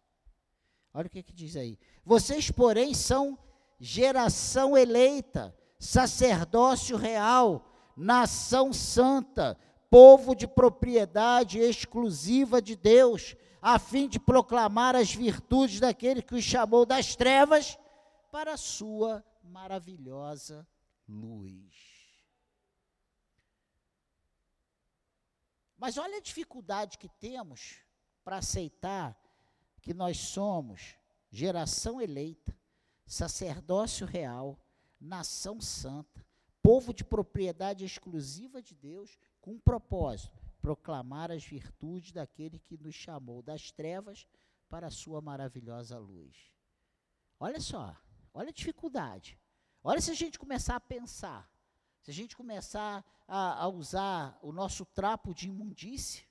Olha 0.94 1.08
o 1.08 1.10
que, 1.10 1.24
que 1.24 1.32
diz 1.32 1.56
aí. 1.56 1.76
Vocês, 2.04 2.52
porém, 2.52 2.94
são 2.94 3.36
geração 3.80 4.78
eleita, 4.78 5.52
sacerdócio 5.76 6.96
real, 6.96 7.68
nação 7.96 8.72
santa, 8.72 9.58
povo 9.90 10.36
de 10.36 10.46
propriedade 10.46 11.58
exclusiva 11.58 12.62
de 12.62 12.76
Deus, 12.76 13.34
a 13.60 13.76
fim 13.76 14.08
de 14.08 14.20
proclamar 14.20 14.94
as 14.94 15.12
virtudes 15.12 15.80
daquele 15.80 16.22
que 16.22 16.36
os 16.36 16.44
chamou 16.44 16.86
das 16.86 17.16
trevas 17.16 17.76
para 18.30 18.52
a 18.52 18.56
sua 18.56 19.24
maravilhosa 19.42 20.66
luz. 21.08 21.74
Mas 25.76 25.98
olha 25.98 26.18
a 26.18 26.22
dificuldade 26.22 26.98
que 26.98 27.08
temos 27.08 27.80
para 28.22 28.38
aceitar 28.38 29.18
que 29.84 29.92
nós 29.92 30.16
somos 30.16 30.96
geração 31.30 32.00
eleita, 32.00 32.58
sacerdócio 33.04 34.06
real, 34.06 34.58
nação 34.98 35.60
santa, 35.60 36.24
povo 36.62 36.94
de 36.94 37.04
propriedade 37.04 37.84
exclusiva 37.84 38.62
de 38.62 38.74
Deus, 38.74 39.18
com 39.42 39.52
um 39.52 39.58
propósito: 39.58 40.40
proclamar 40.58 41.30
as 41.30 41.44
virtudes 41.44 42.12
daquele 42.12 42.58
que 42.58 42.78
nos 42.78 42.94
chamou 42.94 43.42
das 43.42 43.70
trevas 43.70 44.26
para 44.70 44.86
a 44.86 44.90
sua 44.90 45.20
maravilhosa 45.20 45.98
luz. 45.98 46.50
Olha 47.38 47.60
só, 47.60 47.94
olha 48.32 48.48
a 48.48 48.52
dificuldade. 48.52 49.38
Olha 49.82 50.00
se 50.00 50.10
a 50.10 50.14
gente 50.14 50.38
começar 50.38 50.76
a 50.76 50.80
pensar, 50.80 51.46
se 52.00 52.10
a 52.10 52.14
gente 52.14 52.34
começar 52.34 53.04
a, 53.28 53.64
a 53.64 53.68
usar 53.68 54.38
o 54.40 54.50
nosso 54.50 54.86
trapo 54.86 55.34
de 55.34 55.48
imundície 55.48 56.24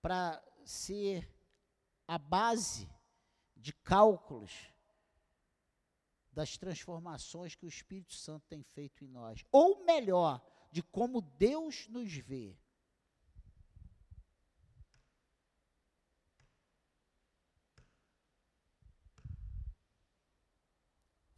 para 0.00 0.42
ser 0.64 1.35
a 2.06 2.18
base 2.18 2.88
de 3.56 3.72
cálculos 3.72 4.52
das 6.30 6.56
transformações 6.58 7.54
que 7.54 7.64
o 7.64 7.68
Espírito 7.68 8.14
Santo 8.14 8.46
tem 8.46 8.62
feito 8.62 9.02
em 9.02 9.08
nós. 9.08 9.42
Ou 9.50 9.84
melhor, 9.84 10.44
de 10.70 10.82
como 10.82 11.22
Deus 11.22 11.88
nos 11.88 12.12
vê. 12.12 12.56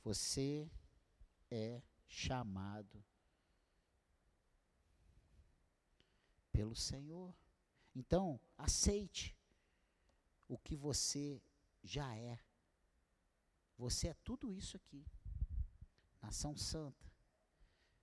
Você 0.02 0.68
é 1.50 1.80
chamado 2.06 3.04
pelo 6.50 6.74
Senhor. 6.74 7.32
Então, 7.94 8.40
aceite 8.56 9.37
o 10.48 10.58
que 10.58 10.74
você 10.74 11.42
já 11.82 12.16
é. 12.16 12.40
Você 13.76 14.08
é 14.08 14.14
tudo 14.24 14.52
isso 14.52 14.76
aqui. 14.76 15.06
Nação 16.20 16.56
santa, 16.56 17.12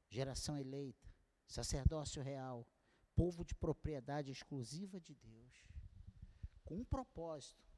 geração 0.10 0.58
eleita, 0.58 1.14
sacerdócio 1.46 2.24
real, 2.24 2.66
povo 3.14 3.44
de 3.44 3.54
propriedade 3.54 4.32
exclusiva 4.32 5.02
de 5.02 5.14
Deus, 5.16 5.68
com 6.64 6.78
um 6.78 6.86
propósito: 6.86 7.70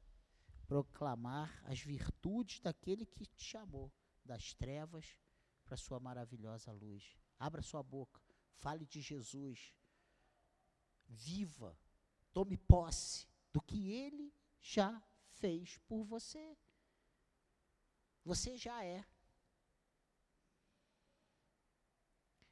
proclamar 0.66 1.60
as 1.64 1.80
virtudes 1.80 2.60
daquele 2.60 3.04
que 3.04 3.26
te 3.26 3.42
chamou 3.42 3.92
das 4.24 4.54
trevas 4.54 5.18
para 5.64 5.76
sua 5.76 5.98
maravilhosa 5.98 6.70
luz. 6.70 7.16
Abra 7.38 7.62
sua 7.62 7.82
boca, 7.82 8.20
fale 8.54 8.86
de 8.86 9.00
Jesus, 9.00 9.74
viva, 11.06 11.76
tome 12.32 12.56
posse 12.56 13.26
do 13.52 13.60
que 13.60 13.92
ele 13.92 14.32
já 14.60 15.02
fez 15.32 15.78
por 15.86 16.04
você. 16.04 16.56
Você 18.24 18.56
já 18.56 18.84
é. 18.84 19.04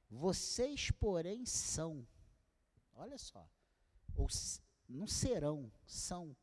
Vocês, 0.08 0.90
porém, 0.90 1.44
são. 1.44 2.06
Olha 2.94 3.18
só. 3.18 3.48
Ou 4.14 4.28
não 4.88 5.06
serão, 5.06 5.70
são. 5.86 6.36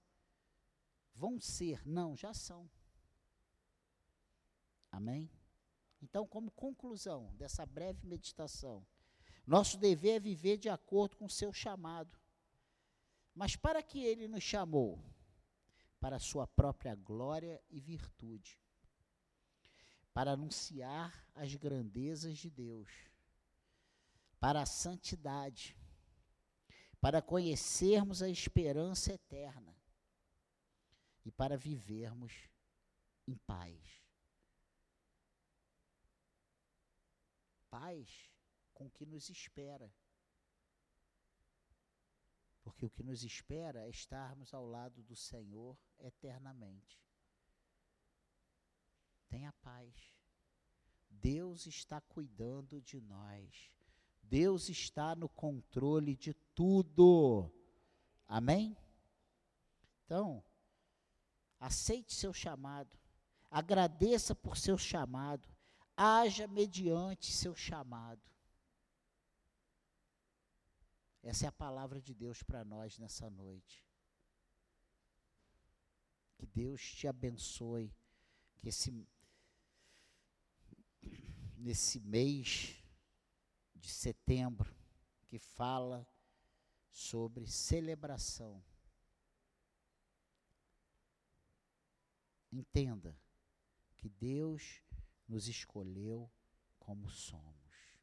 Vão 1.16 1.40
ser, 1.40 1.86
não, 1.88 2.16
já 2.16 2.34
são. 2.34 2.70
Amém? 4.92 5.30
Então, 6.02 6.28
como 6.28 6.52
conclusão 6.52 7.34
dessa 7.36 7.66
breve 7.66 8.06
meditação, 8.06 8.86
nosso 9.46 9.78
dever 9.78 10.18
é 10.18 10.20
viver 10.20 10.58
de 10.58 10.70
acordo 10.70 11.16
com 11.16 11.26
o 11.26 11.30
seu 11.30 11.52
chamado. 11.54 12.18
Mas 13.34 13.56
para 13.56 13.82
que 13.82 14.04
ele 14.04 14.28
nos 14.28 14.44
chamou? 14.44 15.00
Para 16.04 16.20
sua 16.20 16.46
própria 16.46 16.96
glória 16.96 17.64
e 17.70 17.80
virtude, 17.80 18.60
para 20.14 20.34
anunciar 20.34 21.26
as 21.34 21.56
grandezas 21.56 22.38
de 22.38 22.50
Deus, 22.50 22.90
para 24.38 24.62
a 24.62 24.66
santidade, 24.66 25.78
para 27.00 27.22
conhecermos 27.22 28.22
a 28.22 28.28
esperança 28.28 29.14
eterna 29.14 29.74
e 31.24 31.32
para 31.32 31.56
vivermos 31.56 32.34
em 33.26 33.38
paz. 33.38 34.04
Paz 37.70 38.30
com 38.74 38.88
o 38.88 38.92
que 38.92 39.06
nos 39.06 39.30
espera. 39.30 39.90
Porque 42.64 42.86
o 42.86 42.90
que 42.90 43.04
nos 43.04 43.24
espera 43.24 43.82
é 43.82 43.90
estarmos 43.90 44.54
ao 44.54 44.66
lado 44.66 45.04
do 45.04 45.16
Senhor 45.16 45.78
eternamente. 46.00 47.02
Tenha 49.28 49.52
paz. 49.62 49.94
Deus 51.10 51.66
está 51.68 52.00
cuidando 52.00 52.82
de 52.82 53.02
nós. 53.02 53.72
Deus 54.22 54.70
está 54.70 55.16
no 55.16 55.28
controle 55.28 56.16
de 56.16 56.34
tudo. 56.56 57.52
Amém? 58.28 58.76
Então, 60.06 60.44
aceite 61.60 62.14
seu 62.14 62.34
chamado. 62.34 62.98
Agradeça 63.52 64.34
por 64.34 64.58
seu 64.58 64.78
chamado. 64.78 65.48
Haja 65.96 66.48
mediante 66.48 67.32
seu 67.32 67.56
chamado. 67.56 68.33
Essa 71.24 71.46
é 71.46 71.48
a 71.48 71.54
palavra 71.54 72.02
de 72.02 72.14
Deus 72.14 72.44
para 72.44 72.66
nós 72.66 73.00
nessa 73.00 73.30
noite. 73.30 73.88
Que 76.36 76.46
Deus 76.46 76.82
te 76.82 77.08
abençoe, 77.08 77.96
que 78.58 78.68
esse 78.68 78.92
nesse 81.58 81.98
mês 82.02 82.76
de 83.74 83.90
setembro 83.90 84.76
que 85.28 85.40
fala 85.40 86.06
sobre 86.92 87.48
celebração. 87.48 88.62
Entenda 92.52 93.18
que 93.96 94.10
Deus 94.10 94.82
nos 95.26 95.48
escolheu 95.48 96.30
como 96.78 97.10
somos. 97.10 97.98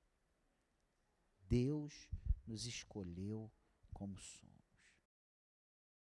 Deus 1.42 2.09
nos 2.50 2.66
escolheu 2.66 3.50
como 3.94 4.18
somos. 4.18 4.49